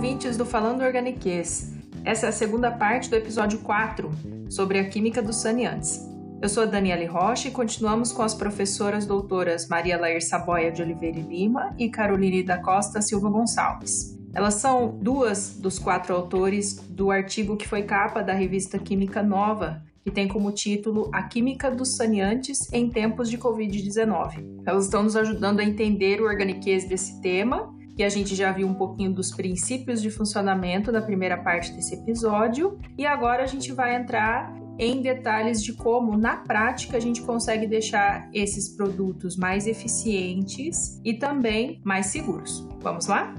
ouvintes 0.00 0.34
do 0.34 0.46
Falando 0.46 0.82
Organiquês. 0.82 1.74
Essa 2.06 2.24
é 2.24 2.28
a 2.30 2.32
segunda 2.32 2.70
parte 2.70 3.10
do 3.10 3.16
episódio 3.16 3.58
4 3.58 4.10
sobre 4.48 4.78
a 4.78 4.88
química 4.88 5.20
dos 5.20 5.36
saneantes. 5.36 6.00
Eu 6.40 6.48
sou 6.48 6.62
a 6.62 6.66
Daniele 6.66 7.04
Rocha 7.04 7.48
e 7.48 7.50
continuamos 7.50 8.10
com 8.10 8.22
as 8.22 8.32
professoras 8.32 9.04
doutoras 9.04 9.68
Maria 9.68 10.00
Lair 10.00 10.26
Saboia 10.26 10.72
de 10.72 10.80
Oliveira 10.80 11.18
e 11.18 11.22
Lima 11.22 11.74
e 11.78 11.90
Caroline 11.90 12.42
da 12.42 12.56
Costa 12.56 13.02
Silva 13.02 13.28
Gonçalves. 13.28 14.18
Elas 14.32 14.54
são 14.54 14.98
duas 15.02 15.58
dos 15.58 15.78
quatro 15.78 16.14
autores 16.14 16.76
do 16.76 17.10
artigo 17.10 17.54
que 17.54 17.68
foi 17.68 17.82
capa 17.82 18.22
da 18.22 18.32
revista 18.32 18.78
Química 18.78 19.22
Nova, 19.22 19.82
que 20.02 20.10
tem 20.10 20.26
como 20.26 20.50
título 20.50 21.10
A 21.12 21.24
Química 21.24 21.70
dos 21.70 21.96
Saneantes 21.96 22.72
em 22.72 22.88
Tempos 22.88 23.28
de 23.28 23.36
Covid-19. 23.36 24.62
Elas 24.64 24.86
estão 24.86 25.02
nos 25.02 25.14
ajudando 25.14 25.60
a 25.60 25.64
entender 25.64 26.22
o 26.22 26.24
organiquez 26.24 26.88
desse 26.88 27.20
tema 27.20 27.78
que 27.96 28.02
a 28.02 28.08
gente 28.08 28.34
já 28.34 28.52
viu 28.52 28.66
um 28.66 28.74
pouquinho 28.74 29.12
dos 29.12 29.30
princípios 29.30 30.00
de 30.00 30.10
funcionamento 30.10 30.90
na 30.90 31.02
primeira 31.02 31.36
parte 31.36 31.72
desse 31.72 31.94
episódio, 31.94 32.78
e 32.96 33.04
agora 33.04 33.42
a 33.42 33.46
gente 33.46 33.72
vai 33.72 33.94
entrar 33.94 34.54
em 34.78 35.02
detalhes 35.02 35.62
de 35.62 35.74
como, 35.74 36.16
na 36.16 36.38
prática, 36.38 36.96
a 36.96 37.00
gente 37.00 37.20
consegue 37.20 37.66
deixar 37.66 38.30
esses 38.32 38.74
produtos 38.74 39.36
mais 39.36 39.66
eficientes 39.66 40.98
e 41.04 41.12
também 41.12 41.82
mais 41.84 42.06
seguros. 42.06 42.66
Vamos 42.80 43.06
lá? 43.06 43.34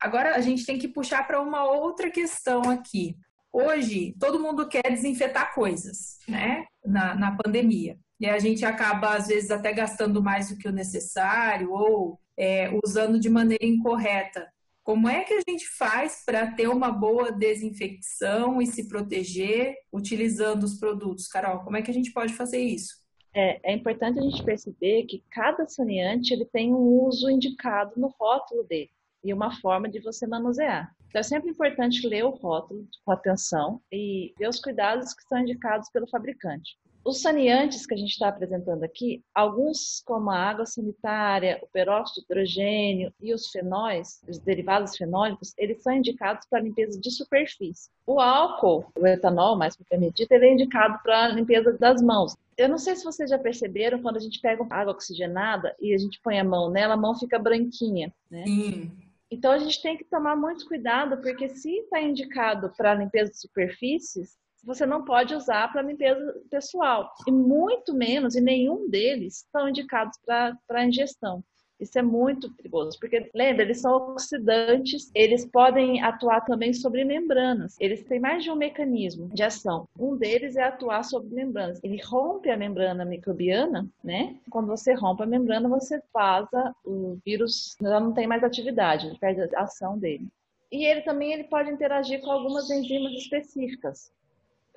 Agora 0.00 0.34
a 0.34 0.40
gente 0.40 0.66
tem 0.66 0.78
que 0.78 0.88
puxar 0.88 1.26
para 1.26 1.40
uma 1.40 1.64
outra 1.70 2.10
questão 2.10 2.62
aqui. 2.62 3.16
Hoje, 3.52 4.16
todo 4.18 4.40
mundo 4.40 4.68
quer 4.68 4.90
desinfetar 4.90 5.54
coisas, 5.54 6.18
né? 6.26 6.64
Na, 6.84 7.14
na 7.14 7.36
pandemia 7.36 7.96
e 8.20 8.26
a 8.26 8.38
gente 8.38 8.64
acaba, 8.64 9.16
às 9.16 9.28
vezes, 9.28 9.50
até 9.50 9.72
gastando 9.72 10.22
mais 10.22 10.48
do 10.48 10.56
que 10.56 10.68
o 10.68 10.72
necessário 10.72 11.70
ou 11.72 12.18
é, 12.36 12.70
usando 12.84 13.18
de 13.18 13.28
maneira 13.28 13.64
incorreta. 13.64 14.48
Como 14.82 15.08
é 15.08 15.22
que 15.22 15.34
a 15.34 15.42
gente 15.46 15.68
faz 15.68 16.22
para 16.24 16.50
ter 16.52 16.66
uma 16.66 16.90
boa 16.90 17.30
desinfecção 17.30 18.62
e 18.62 18.66
se 18.66 18.88
proteger 18.88 19.74
utilizando 19.92 20.64
os 20.64 20.78
produtos? 20.78 21.28
Carol, 21.28 21.60
como 21.60 21.76
é 21.76 21.82
que 21.82 21.90
a 21.90 21.94
gente 21.94 22.12
pode 22.12 22.32
fazer 22.32 22.58
isso? 22.58 22.94
É, 23.34 23.70
é, 23.70 23.74
importante 23.74 24.18
a 24.18 24.22
gente 24.22 24.42
perceber 24.42 25.04
que 25.04 25.22
cada 25.30 25.66
saneante 25.66 26.32
ele 26.32 26.46
tem 26.46 26.74
um 26.74 27.04
uso 27.04 27.30
indicado 27.30 27.92
no 27.96 28.08
rótulo 28.18 28.64
dele 28.64 28.90
e 29.22 29.34
uma 29.34 29.54
forma 29.60 29.88
de 29.88 30.00
você 30.00 30.26
manusear. 30.26 30.90
Então 31.08 31.20
é 31.20 31.22
sempre 31.22 31.50
importante 31.50 32.06
ler 32.06 32.24
o 32.24 32.30
rótulo 32.30 32.86
com 33.04 33.12
atenção 33.12 33.82
e 33.92 34.32
ver 34.38 34.48
os 34.48 34.60
cuidados 34.60 35.14
que 35.14 35.22
são 35.24 35.38
indicados 35.38 35.90
pelo 35.90 36.08
fabricante. 36.08 36.78
Os 37.08 37.22
saneantes 37.22 37.86
que 37.86 37.94
a 37.94 37.96
gente 37.96 38.10
está 38.10 38.28
apresentando 38.28 38.84
aqui, 38.84 39.24
alguns 39.34 40.02
como 40.04 40.30
a 40.30 40.36
água 40.36 40.66
sanitária, 40.66 41.58
o 41.62 41.66
peróxido 41.66 42.20
de 42.20 42.26
hidrogênio 42.26 43.14
e 43.18 43.32
os 43.32 43.48
fenóis, 43.48 44.20
os 44.28 44.38
derivados 44.38 44.94
fenólicos, 44.94 45.54
eles 45.56 45.82
são 45.82 45.94
indicados 45.94 46.46
para 46.50 46.60
limpeza 46.60 47.00
de 47.00 47.10
superfície. 47.10 47.88
O 48.06 48.20
álcool, 48.20 48.84
o 48.94 49.06
etanol, 49.06 49.56
mais 49.56 49.74
propriamente 49.74 50.16
dito, 50.16 50.32
ele 50.32 50.48
é 50.48 50.52
indicado 50.52 50.98
para 51.02 51.28
limpeza 51.28 51.72
das 51.78 52.02
mãos. 52.02 52.36
Eu 52.58 52.68
não 52.68 52.76
sei 52.76 52.94
se 52.94 53.04
vocês 53.04 53.30
já 53.30 53.38
perceberam, 53.38 54.02
quando 54.02 54.18
a 54.18 54.20
gente 54.20 54.38
pega 54.38 54.66
água 54.68 54.92
oxigenada 54.92 55.74
e 55.80 55.94
a 55.94 55.98
gente 55.98 56.20
põe 56.22 56.38
a 56.38 56.44
mão 56.44 56.70
nela, 56.70 56.92
a 56.92 56.98
mão 56.98 57.18
fica 57.18 57.38
branquinha, 57.38 58.12
né? 58.30 58.44
Sim. 58.44 58.92
Então 59.30 59.50
a 59.50 59.58
gente 59.58 59.80
tem 59.80 59.96
que 59.96 60.04
tomar 60.04 60.36
muito 60.36 60.68
cuidado, 60.68 61.16
porque 61.22 61.48
se 61.48 61.70
está 61.70 62.02
indicado 62.02 62.70
para 62.76 62.94
limpeza 62.94 63.30
de 63.30 63.40
superfícies, 63.40 64.36
você 64.64 64.84
não 64.84 65.04
pode 65.04 65.34
usar 65.34 65.70
para 65.72 65.82
limpeza 65.82 66.34
pessoal. 66.50 67.12
E 67.26 67.32
muito 67.32 67.94
menos, 67.94 68.34
e 68.34 68.40
nenhum 68.40 68.88
deles 68.88 69.46
são 69.50 69.68
indicados 69.68 70.18
para 70.24 70.84
ingestão. 70.84 71.42
Isso 71.80 71.96
é 71.96 72.02
muito 72.02 72.52
perigoso, 72.54 72.98
porque 72.98 73.30
lembra, 73.32 73.62
eles 73.62 73.80
são 73.80 73.94
oxidantes, 74.12 75.10
eles 75.14 75.46
podem 75.46 76.02
atuar 76.02 76.40
também 76.40 76.72
sobre 76.72 77.04
membranas. 77.04 77.76
Eles 77.78 78.02
têm 78.04 78.18
mais 78.18 78.42
de 78.42 78.50
um 78.50 78.56
mecanismo 78.56 79.28
de 79.32 79.44
ação. 79.44 79.88
Um 79.96 80.16
deles 80.16 80.56
é 80.56 80.64
atuar 80.64 81.04
sobre 81.04 81.32
membranas. 81.32 81.78
Ele 81.84 82.02
rompe 82.02 82.50
a 82.50 82.56
membrana 82.56 83.04
microbiana, 83.04 83.88
né? 84.02 84.36
Quando 84.50 84.66
você 84.66 84.92
rompe 84.92 85.22
a 85.22 85.26
membrana, 85.26 85.68
você 85.68 86.02
vaza, 86.12 86.74
o 86.84 87.16
vírus 87.24 87.76
já 87.80 88.00
não 88.00 88.12
tem 88.12 88.26
mais 88.26 88.42
atividade, 88.42 89.06
ele 89.06 89.18
perde 89.18 89.54
a 89.54 89.62
ação 89.62 89.96
dele. 89.96 90.26
E 90.72 90.84
ele 90.84 91.02
também 91.02 91.32
ele 91.32 91.44
pode 91.44 91.70
interagir 91.70 92.20
com 92.20 92.30
algumas 92.30 92.68
enzimas 92.70 93.12
específicas 93.12 94.10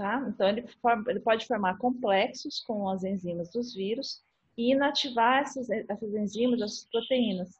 tá? 0.01 0.25
Então, 0.27 0.49
ele, 0.49 0.65
ele 1.07 1.19
pode 1.19 1.45
formar 1.45 1.77
complexos 1.77 2.59
com 2.61 2.89
as 2.89 3.03
enzimas 3.03 3.51
dos 3.51 3.75
vírus 3.75 4.23
e 4.57 4.71
inativar 4.71 5.43
essas, 5.43 5.69
essas 5.69 6.13
enzimas, 6.15 6.59
essas 6.59 6.85
proteínas. 6.91 7.51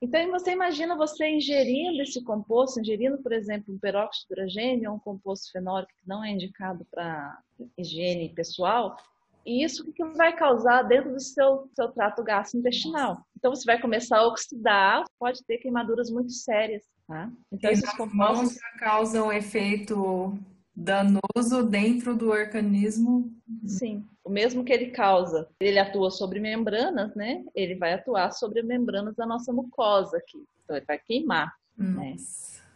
Então, 0.00 0.30
você 0.30 0.52
imagina 0.52 0.96
você 0.96 1.28
ingerindo 1.28 2.00
esse 2.00 2.22
composto, 2.22 2.80
ingerindo, 2.80 3.18
por 3.18 3.32
exemplo, 3.32 3.74
um 3.74 3.78
peróxido 3.78 4.28
de 4.28 4.40
hidrogênio 4.40 4.92
um 4.92 5.00
composto 5.00 5.50
fenólico 5.50 5.92
que 6.00 6.08
não 6.08 6.24
é 6.24 6.30
indicado 6.30 6.86
para 6.92 7.38
higiene 7.76 8.28
pessoal, 8.28 8.96
e 9.44 9.64
isso 9.64 9.92
que 9.92 10.04
vai 10.16 10.34
causar 10.36 10.82
dentro 10.82 11.12
do 11.12 11.20
seu, 11.20 11.68
seu 11.74 11.88
trato 11.88 12.22
gastrointestinal. 12.22 13.18
Então, 13.36 13.52
você 13.52 13.64
vai 13.64 13.80
começar 13.80 14.18
a 14.18 14.28
oxidar, 14.28 15.04
pode 15.18 15.42
ter 15.44 15.58
queimaduras 15.58 16.08
muito 16.08 16.30
sérias. 16.30 16.84
Tá? 17.08 17.28
Então, 17.50 17.68
e 17.68 17.72
esses 17.72 17.92
compostos 17.94 18.56
causam 18.78 19.32
efeito 19.32 20.38
danoso 20.74 21.62
dentro 21.68 22.16
do 22.16 22.30
organismo. 22.30 23.30
Sim, 23.66 24.04
o 24.24 24.30
mesmo 24.30 24.64
que 24.64 24.72
ele 24.72 24.90
causa, 24.90 25.48
ele 25.58 25.78
atua 25.78 26.10
sobre 26.10 26.40
membranas, 26.40 27.14
né? 27.14 27.44
Ele 27.54 27.74
vai 27.74 27.94
atuar 27.94 28.32
sobre 28.32 28.62
membranas 28.62 29.16
da 29.16 29.26
nossa 29.26 29.52
mucosa 29.52 30.18
aqui. 30.18 30.44
Então 30.64 30.76
ele 30.76 30.86
vai 30.86 30.98
queimar. 30.98 31.52
Né? 31.76 32.14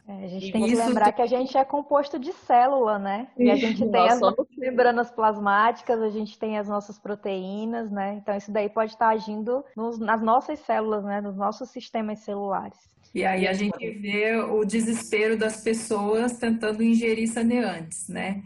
É, 0.06 0.25
a 0.25 0.28
gente 0.28 0.49
e 0.49 0.53
tem 0.53 0.66
que 0.66 0.75
lembrar 0.75 1.12
que 1.12 1.22
a 1.22 1.27
gente 1.27 1.56
é 1.56 1.65
composto 1.65 2.19
de 2.19 2.33
célula, 2.33 2.99
né? 2.99 3.28
E 3.38 3.50
a 3.50 3.56
gente 3.56 3.88
tem 3.88 4.09
as 4.09 4.21
nossas 4.21 4.47
membranas 4.56 5.10
plasmáticas, 5.10 6.00
a 6.03 6.10
gente 6.10 6.38
tem 6.38 6.59
as 6.59 6.69
nossas 6.69 6.99
proteínas, 6.99 7.91
né? 7.91 8.15
Então 8.15 8.37
isso 8.37 8.53
daí 8.53 8.69
pode 8.69 8.93
estar 8.93 9.09
agindo 9.09 9.65
nos, 9.75 9.99
nas 9.99 10.21
nossas 10.21 10.59
células, 10.60 11.04
né? 11.04 11.21
Nos 11.22 11.37
nossos 11.37 11.71
sistemas 11.71 12.19
celulares. 12.19 12.78
E 13.14 13.25
aí 13.25 13.47
a 13.47 13.52
gente 13.52 13.91
vê 13.91 14.36
o 14.36 14.64
desespero 14.64 15.38
das 15.38 15.62
pessoas 15.62 16.36
tentando 16.36 16.82
ingerir 16.82 17.28
saneantes, 17.28 18.08
né? 18.08 18.42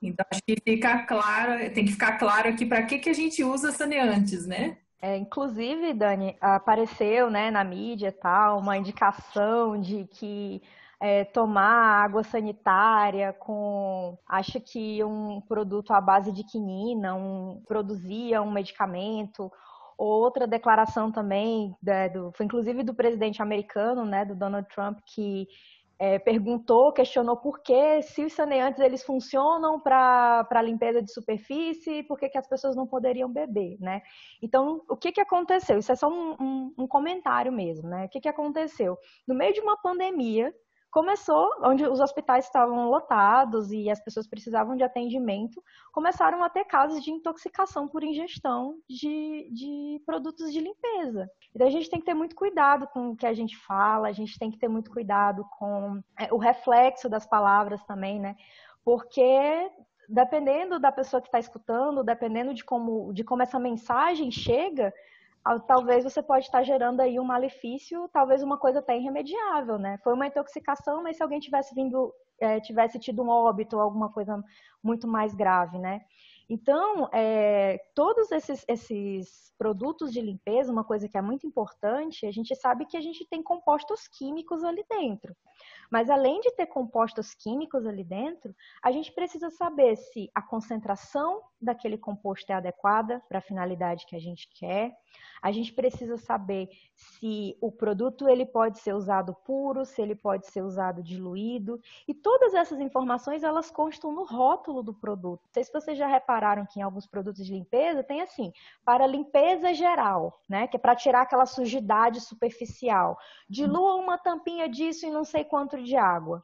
Então 0.00 0.24
acho 0.30 0.40
que 0.46 0.56
fica 0.62 0.98
claro, 0.98 1.58
tem 1.72 1.84
que 1.84 1.92
ficar 1.92 2.16
claro 2.18 2.48
aqui 2.48 2.64
para 2.64 2.82
que, 2.84 2.98
que 2.98 3.10
a 3.10 3.14
gente 3.14 3.42
usa 3.42 3.72
saneantes, 3.72 4.46
né? 4.46 4.76
É, 5.02 5.16
inclusive, 5.16 5.92
Dani, 5.92 6.36
apareceu 6.40 7.28
né, 7.28 7.50
na 7.50 7.64
mídia 7.64 8.10
tal 8.12 8.58
uma 8.58 8.78
indicação 8.78 9.78
de 9.78 10.06
que 10.06 10.62
é, 11.00 11.24
tomar 11.24 12.02
água 12.04 12.22
sanitária 12.22 13.32
com, 13.32 14.16
acho 14.26 14.58
que 14.60 15.04
um 15.04 15.42
produto 15.42 15.92
à 15.92 16.00
base 16.00 16.32
de 16.32 16.44
quinina, 16.44 17.14
um, 17.14 17.62
produzia 17.66 18.40
um 18.40 18.50
medicamento 18.50 19.52
Outra 19.96 20.46
declaração 20.46 21.10
também, 21.10 21.74
né, 21.82 22.08
do, 22.08 22.32
foi 22.32 22.46
inclusive 22.46 22.82
do 22.82 22.94
presidente 22.94 23.40
americano, 23.40 24.04
né, 24.04 24.24
do 24.24 24.34
Donald 24.34 24.68
Trump, 24.68 24.98
que 25.06 25.46
é, 25.98 26.18
perguntou, 26.18 26.92
questionou 26.92 27.36
por 27.36 27.62
que, 27.62 28.02
se 28.02 28.24
os 28.24 28.32
saneantes 28.32 28.80
eles 28.80 29.04
funcionam 29.04 29.78
para 29.78 30.62
limpeza 30.62 31.00
de 31.00 31.12
superfície, 31.12 32.02
por 32.02 32.18
que, 32.18 32.28
que 32.28 32.38
as 32.38 32.48
pessoas 32.48 32.74
não 32.74 32.86
poderiam 32.86 33.32
beber, 33.32 33.78
né? 33.80 34.02
Então, 34.42 34.82
o 34.88 34.96
que, 34.96 35.12
que 35.12 35.20
aconteceu? 35.20 35.78
Isso 35.78 35.92
é 35.92 35.96
só 35.96 36.08
um, 36.08 36.34
um, 36.40 36.74
um 36.78 36.86
comentário 36.88 37.52
mesmo, 37.52 37.88
né? 37.88 38.06
O 38.06 38.08
que, 38.08 38.20
que 38.20 38.28
aconteceu? 38.28 38.98
No 39.26 39.34
meio 39.34 39.52
de 39.54 39.60
uma 39.60 39.80
pandemia, 39.80 40.52
começou, 40.94 41.50
onde 41.64 41.84
os 41.84 41.98
hospitais 41.98 42.44
estavam 42.44 42.88
lotados 42.88 43.72
e 43.72 43.90
as 43.90 43.98
pessoas 43.98 44.28
precisavam 44.28 44.76
de 44.76 44.84
atendimento, 44.84 45.60
começaram 45.92 46.44
a 46.44 46.48
ter 46.48 46.64
casos 46.66 47.02
de 47.02 47.10
intoxicação 47.10 47.88
por 47.88 48.04
ingestão 48.04 48.76
de, 48.88 49.50
de 49.52 50.00
produtos 50.06 50.52
de 50.52 50.60
limpeza. 50.60 51.28
Então 51.52 51.66
a 51.66 51.70
gente 51.70 51.90
tem 51.90 51.98
que 51.98 52.06
ter 52.06 52.14
muito 52.14 52.36
cuidado 52.36 52.86
com 52.86 53.10
o 53.10 53.16
que 53.16 53.26
a 53.26 53.34
gente 53.34 53.56
fala, 53.56 54.06
a 54.06 54.12
gente 54.12 54.38
tem 54.38 54.52
que 54.52 54.56
ter 54.56 54.68
muito 54.68 54.88
cuidado 54.88 55.44
com 55.58 56.00
é, 56.16 56.32
o 56.32 56.38
reflexo 56.38 57.08
das 57.08 57.26
palavras 57.26 57.82
também, 57.82 58.20
né? 58.20 58.36
Porque 58.84 59.68
dependendo 60.08 60.78
da 60.78 60.92
pessoa 60.92 61.20
que 61.20 61.26
está 61.26 61.40
escutando, 61.40 62.04
dependendo 62.04 62.54
de 62.54 62.64
como, 62.64 63.12
de 63.12 63.24
como 63.24 63.42
essa 63.42 63.58
mensagem 63.58 64.30
chega, 64.30 64.94
talvez 65.66 66.04
você 66.04 66.22
pode 66.22 66.46
estar 66.46 66.62
gerando 66.62 67.00
aí 67.00 67.20
um 67.20 67.24
malefício, 67.24 68.08
talvez 68.12 68.42
uma 68.42 68.58
coisa 68.58 68.78
até 68.78 68.96
irremediável, 68.96 69.78
né? 69.78 69.98
Foi 70.02 70.14
uma 70.14 70.26
intoxicação, 70.26 71.02
mas 71.02 71.16
se 71.16 71.22
alguém 71.22 71.38
tivesse 71.38 71.74
vindo, 71.74 72.12
é, 72.40 72.60
tivesse 72.60 72.98
tido 72.98 73.22
um 73.22 73.28
óbito 73.28 73.76
ou 73.76 73.82
alguma 73.82 74.10
coisa 74.10 74.42
muito 74.82 75.06
mais 75.06 75.34
grave, 75.34 75.78
né? 75.78 76.00
Então, 76.48 77.08
é, 77.12 77.78
todos 77.94 78.30
esses, 78.30 78.64
esses 78.68 79.52
produtos 79.58 80.12
de 80.12 80.20
limpeza, 80.20 80.72
uma 80.72 80.84
coisa 80.84 81.08
que 81.08 81.16
é 81.16 81.22
muito 81.22 81.46
importante, 81.46 82.26
a 82.26 82.32
gente 82.32 82.54
sabe 82.56 82.86
que 82.86 82.96
a 82.96 83.00
gente 83.00 83.26
tem 83.28 83.42
compostos 83.42 84.06
químicos 84.08 84.62
ali 84.62 84.84
dentro. 84.88 85.34
Mas 85.90 86.10
além 86.10 86.40
de 86.40 86.50
ter 86.52 86.66
compostos 86.66 87.34
químicos 87.34 87.86
ali 87.86 88.04
dentro, 88.04 88.54
a 88.82 88.90
gente 88.90 89.12
precisa 89.12 89.50
saber 89.50 89.96
se 89.96 90.30
a 90.34 90.42
concentração 90.42 91.42
daquele 91.60 91.96
composto 91.96 92.50
é 92.50 92.54
adequada 92.54 93.22
para 93.28 93.38
a 93.38 93.42
finalidade 93.42 94.06
que 94.06 94.16
a 94.16 94.20
gente 94.20 94.48
quer. 94.54 94.96
A 95.40 95.52
gente 95.52 95.72
precisa 95.72 96.16
saber 96.16 96.68
se 96.96 97.56
o 97.60 97.70
produto 97.70 98.28
ele 98.28 98.44
pode 98.46 98.78
ser 98.78 98.94
usado 98.94 99.34
puro, 99.44 99.84
se 99.84 100.00
ele 100.00 100.14
pode 100.14 100.46
ser 100.46 100.62
usado 100.62 101.02
diluído, 101.02 101.80
e 102.08 102.14
todas 102.14 102.54
essas 102.54 102.80
informações 102.80 103.42
elas 103.42 103.70
constam 103.70 104.12
no 104.12 104.24
rótulo 104.24 104.82
do 104.82 104.92
produto. 104.92 105.42
Não 105.44 105.52
sei 105.52 105.64
se 105.64 105.72
vocês 105.72 105.98
já 105.98 106.06
repararam 106.06 106.66
que 106.66 106.80
em 106.80 106.82
alguns 106.82 107.06
produtos 107.06 107.44
de 107.44 107.52
limpeza 107.52 108.02
tem 108.02 108.20
assim, 108.20 108.52
para 108.84 109.06
limpeza 109.06 109.72
geral, 109.74 110.40
né, 110.48 110.66
que 110.66 110.76
é 110.76 110.80
para 110.80 110.96
tirar 110.96 111.22
aquela 111.22 111.46
sujidade 111.46 112.20
superficial. 112.20 113.18
Dilua 113.48 113.96
uma 113.96 114.18
tampinha 114.18 114.68
disso 114.68 115.06
em 115.06 115.10
não 115.10 115.24
sei 115.24 115.44
quanto 115.54 115.80
de 115.80 115.94
água. 115.94 116.42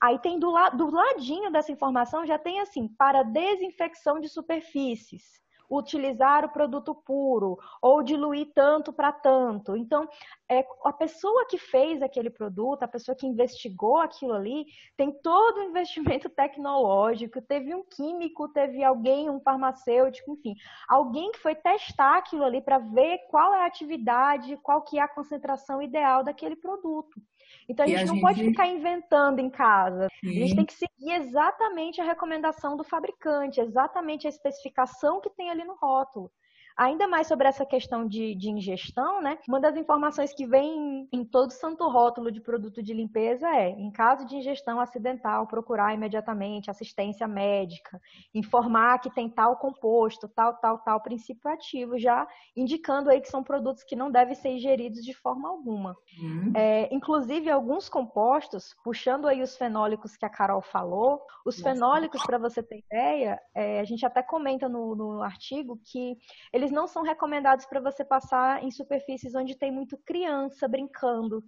Aí 0.00 0.18
tem 0.18 0.36
do, 0.36 0.50
la 0.50 0.68
do 0.70 0.90
ladinho 0.90 1.48
dessa 1.52 1.70
informação 1.70 2.26
já 2.26 2.36
tem 2.36 2.58
assim, 2.58 2.88
para 2.88 3.22
desinfecção 3.22 4.18
de 4.18 4.28
superfícies 4.28 5.38
utilizar 5.70 6.44
o 6.44 6.48
produto 6.48 6.94
puro 6.94 7.58
ou 7.82 8.02
diluir 8.02 8.50
tanto 8.54 8.92
para 8.92 9.12
tanto. 9.12 9.76
Então, 9.76 10.08
é, 10.50 10.66
a 10.84 10.92
pessoa 10.92 11.46
que 11.46 11.58
fez 11.58 12.00
aquele 12.00 12.30
produto, 12.30 12.82
a 12.82 12.88
pessoa 12.88 13.14
que 13.14 13.26
investigou 13.26 13.98
aquilo 13.98 14.32
ali, 14.32 14.66
tem 14.96 15.12
todo 15.12 15.58
o 15.58 15.64
investimento 15.64 16.28
tecnológico, 16.30 17.42
teve 17.42 17.74
um 17.74 17.84
químico, 17.84 18.48
teve 18.48 18.82
alguém, 18.82 19.28
um 19.28 19.40
farmacêutico, 19.40 20.32
enfim, 20.32 20.54
alguém 20.88 21.30
que 21.32 21.38
foi 21.38 21.54
testar 21.54 22.16
aquilo 22.16 22.44
ali 22.44 22.62
para 22.62 22.78
ver 22.78 23.18
qual 23.30 23.54
é 23.54 23.62
a 23.62 23.66
atividade, 23.66 24.56
qual 24.62 24.82
que 24.82 24.98
é 24.98 25.02
a 25.02 25.08
concentração 25.08 25.82
ideal 25.82 26.24
daquele 26.24 26.56
produto. 26.56 27.20
Então 27.68 27.84
a 27.84 27.88
gente, 27.88 28.00
a 28.00 28.06
não 28.06 28.14
gente... 28.14 28.22
pode 28.22 28.44
ficar 28.44 28.66
inventando 28.66 29.40
em 29.40 29.50
casa. 29.50 30.08
Sim. 30.20 30.30
A 30.30 30.32
gente 30.32 30.56
tem 30.56 30.64
que 30.64 30.72
seguir 30.72 31.12
exatamente 31.12 32.00
a 32.00 32.04
recomendação 32.04 32.76
do 32.76 32.82
fabricante, 32.82 33.60
exatamente 33.60 34.26
a 34.26 34.30
especificação 34.30 35.20
que 35.20 35.30
tem 35.30 35.50
ali 35.50 35.64
no 35.64 35.74
rótulo. 35.74 36.30
Ainda 36.78 37.08
mais 37.08 37.26
sobre 37.26 37.48
essa 37.48 37.66
questão 37.66 38.06
de, 38.06 38.36
de 38.36 38.50
ingestão, 38.50 39.20
né? 39.20 39.36
Uma 39.48 39.60
das 39.60 39.76
informações 39.76 40.32
que 40.32 40.46
vem 40.46 41.08
em 41.12 41.24
todo 41.24 41.50
santo 41.50 41.88
rótulo 41.88 42.30
de 42.30 42.40
produto 42.40 42.80
de 42.80 42.94
limpeza 42.94 43.48
é, 43.48 43.70
em 43.70 43.90
caso 43.90 44.24
de 44.24 44.36
ingestão 44.36 44.80
acidental, 44.80 45.48
procurar 45.48 45.92
imediatamente 45.92 46.70
assistência 46.70 47.26
médica, 47.26 48.00
informar 48.32 49.00
que 49.00 49.10
tem 49.10 49.28
tal 49.28 49.56
composto, 49.56 50.28
tal, 50.28 50.54
tal, 50.58 50.78
tal 50.78 51.00
princípio 51.00 51.50
ativo, 51.50 51.98
já 51.98 52.26
indicando 52.56 53.10
aí 53.10 53.20
que 53.20 53.28
são 53.28 53.42
produtos 53.42 53.82
que 53.82 53.96
não 53.96 54.08
devem 54.08 54.36
ser 54.36 54.50
ingeridos 54.50 55.04
de 55.04 55.12
forma 55.12 55.48
alguma. 55.48 55.96
Uhum. 56.22 56.52
É, 56.54 56.94
inclusive, 56.94 57.50
alguns 57.50 57.88
compostos, 57.88 58.74
puxando 58.84 59.26
aí 59.26 59.42
os 59.42 59.56
fenólicos 59.56 60.16
que 60.16 60.24
a 60.24 60.30
Carol 60.30 60.62
falou, 60.62 61.20
os 61.44 61.58
Nossa. 61.58 61.74
fenólicos, 61.74 62.22
para 62.22 62.38
você 62.38 62.62
ter 62.62 62.78
ideia, 62.78 63.40
é, 63.54 63.80
a 63.80 63.84
gente 63.84 64.06
até 64.06 64.22
comenta 64.22 64.68
no, 64.68 64.94
no 64.94 65.22
artigo 65.22 65.80
que 65.84 66.16
eles 66.52 66.67
eles 66.68 66.72
não 66.72 66.86
são 66.86 67.02
recomendados 67.02 67.64
para 67.64 67.80
você 67.80 68.04
passar 68.04 68.62
em 68.62 68.70
superfícies 68.70 69.34
onde 69.34 69.56
tem 69.56 69.72
muito 69.72 69.96
criança 69.96 70.68
brincando. 70.68 71.42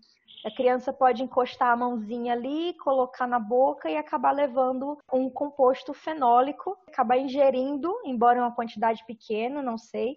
A 0.44 0.50
criança 0.50 0.92
pode 0.92 1.22
encostar 1.22 1.72
a 1.72 1.76
mãozinha 1.76 2.32
ali, 2.32 2.74
colocar 2.78 3.26
na 3.26 3.38
boca 3.38 3.90
e 3.90 3.96
acabar 3.96 4.32
levando 4.32 4.98
um 5.12 5.28
composto 5.28 5.92
fenólico, 5.92 6.76
acabar 6.88 7.18
ingerindo, 7.18 7.94
embora 8.04 8.40
uma 8.40 8.54
quantidade 8.54 9.04
pequena, 9.06 9.60
não 9.62 9.76
sei, 9.76 10.16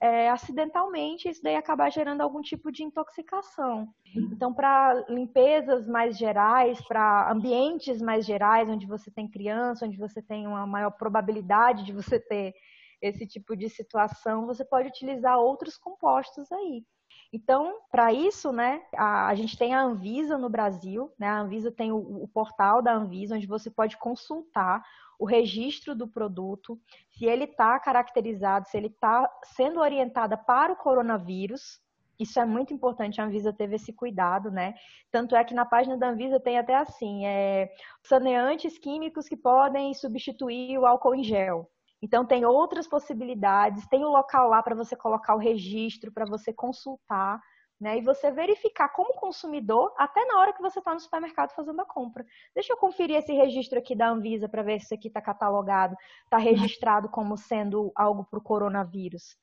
é, 0.00 0.30
acidentalmente, 0.30 1.28
isso 1.28 1.42
daí 1.42 1.54
acabar 1.54 1.92
gerando 1.92 2.22
algum 2.22 2.40
tipo 2.40 2.72
de 2.72 2.82
intoxicação. 2.82 3.86
Então, 4.32 4.52
para 4.52 5.04
limpezas 5.08 5.86
mais 5.86 6.18
gerais, 6.18 6.80
para 6.88 7.30
ambientes 7.30 8.02
mais 8.02 8.26
gerais, 8.26 8.68
onde 8.68 8.86
você 8.86 9.10
tem 9.10 9.28
criança, 9.28 9.86
onde 9.86 9.96
você 9.96 10.20
tem 10.20 10.48
uma 10.48 10.66
maior 10.66 10.90
probabilidade 10.90 11.84
de 11.84 11.92
você 11.92 12.18
ter 12.18 12.54
esse 13.00 13.26
tipo 13.26 13.56
de 13.56 13.68
situação, 13.68 14.46
você 14.46 14.64
pode 14.64 14.88
utilizar 14.88 15.38
outros 15.38 15.76
compostos 15.76 16.50
aí. 16.52 16.84
Então, 17.32 17.78
para 17.90 18.12
isso, 18.12 18.50
né, 18.52 18.82
a, 18.96 19.28
a, 19.28 19.34
gente 19.36 19.56
tem 19.56 19.72
a 19.72 19.82
Anvisa 19.82 20.36
no 20.36 20.48
Brasil, 20.48 21.12
né? 21.16 21.28
A 21.28 21.40
Anvisa 21.40 21.70
tem 21.70 21.92
o, 21.92 22.24
o, 22.24 22.28
portal 22.28 22.82
da 22.82 22.92
Anvisa, 22.92 23.36
onde 23.36 23.46
você 23.46 23.70
pode 23.70 23.96
consultar 23.96 24.82
o 25.16 25.24
registro 25.24 25.94
do 25.94 26.08
produto, 26.08 26.80
se 27.10 27.26
ele 27.26 27.44
está 27.44 27.78
caracterizado, 27.78 28.68
se 28.68 28.76
ele 28.76 28.88
está 28.88 29.30
sendo 29.44 29.78
orientada 29.78 30.36
para 30.36 30.72
o 30.72 30.76
coronavírus. 30.76 31.80
Isso 32.18 32.40
é 32.40 32.44
muito 32.44 32.74
importante, 32.74 33.20
a 33.20 33.24
Anvisa 33.24 33.52
teve 33.52 33.76
esse 33.76 33.92
cuidado, 33.92 34.50
né? 34.50 34.74
Tanto 35.10 35.36
é 35.36 35.44
que 35.44 35.54
na 35.54 35.64
página 35.64 35.96
da 35.96 36.08
Anvisa 36.08 36.40
tem 36.40 36.58
até 36.58 36.74
assim, 36.74 37.26
é, 37.26 37.70
saneantes 38.02 38.76
químicos 38.76 39.28
que 39.28 39.36
podem 39.36 39.94
substituir 39.94 40.78
o 40.78 40.84
álcool 40.84 41.14
em 41.14 41.22
gel. 41.22 41.70
Então, 42.02 42.24
tem 42.24 42.44
outras 42.44 42.86
possibilidades, 42.88 43.86
tem 43.88 44.04
o 44.04 44.08
local 44.08 44.48
lá 44.48 44.62
para 44.62 44.74
você 44.74 44.96
colocar 44.96 45.34
o 45.34 45.38
registro, 45.38 46.12
para 46.12 46.24
você 46.24 46.52
consultar, 46.52 47.40
né? 47.80 47.98
E 47.98 48.02
você 48.02 48.30
verificar 48.30 48.90
como 48.90 49.14
consumidor, 49.14 49.92
até 49.96 50.24
na 50.26 50.38
hora 50.38 50.52
que 50.52 50.60
você 50.60 50.78
está 50.78 50.92
no 50.92 51.00
supermercado 51.00 51.52
fazendo 51.54 51.80
a 51.80 51.86
compra. 51.86 52.24
Deixa 52.54 52.72
eu 52.72 52.76
conferir 52.76 53.16
esse 53.16 53.32
registro 53.32 53.78
aqui 53.78 53.94
da 53.96 54.08
Anvisa 54.08 54.48
para 54.48 54.62
ver 54.62 54.78
se 54.78 54.86
isso 54.86 54.94
aqui 54.94 55.08
está 55.08 55.20
catalogado, 55.20 55.96
está 56.24 56.36
registrado 56.36 57.08
como 57.08 57.36
sendo 57.36 57.90
algo 57.96 58.24
para 58.24 58.38
o 58.38 58.42
coronavírus. 58.42 59.36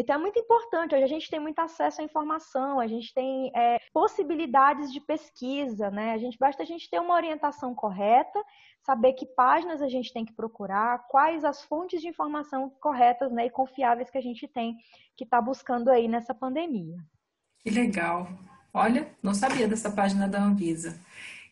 Então 0.00 0.14
é 0.14 0.18
muito 0.18 0.38
importante, 0.38 0.94
hoje 0.94 1.02
a 1.02 1.08
gente 1.08 1.28
tem 1.28 1.40
muito 1.40 1.58
acesso 1.58 2.00
à 2.00 2.04
informação, 2.04 2.78
a 2.78 2.86
gente 2.86 3.12
tem 3.12 3.50
é, 3.52 3.80
possibilidades 3.92 4.92
de 4.92 5.00
pesquisa, 5.00 5.90
né? 5.90 6.12
A 6.12 6.18
gente 6.18 6.38
basta 6.38 6.62
a 6.62 6.64
gente 6.64 6.88
ter 6.88 7.00
uma 7.00 7.14
orientação 7.14 7.74
correta, 7.74 8.40
saber 8.80 9.14
que 9.14 9.26
páginas 9.26 9.82
a 9.82 9.88
gente 9.88 10.12
tem 10.12 10.24
que 10.24 10.32
procurar, 10.32 11.04
quais 11.08 11.44
as 11.44 11.64
fontes 11.64 12.00
de 12.00 12.06
informação 12.06 12.70
corretas 12.80 13.32
né, 13.32 13.46
e 13.46 13.50
confiáveis 13.50 14.08
que 14.08 14.16
a 14.16 14.22
gente 14.22 14.46
tem 14.46 14.76
que 15.16 15.24
está 15.24 15.42
buscando 15.42 15.90
aí 15.90 16.06
nessa 16.06 16.32
pandemia. 16.32 16.96
Que 17.58 17.68
legal! 17.68 18.28
Olha, 18.72 19.12
não 19.20 19.34
sabia 19.34 19.66
dessa 19.66 19.90
página 19.90 20.28
da 20.28 20.40
Anvisa. 20.40 21.00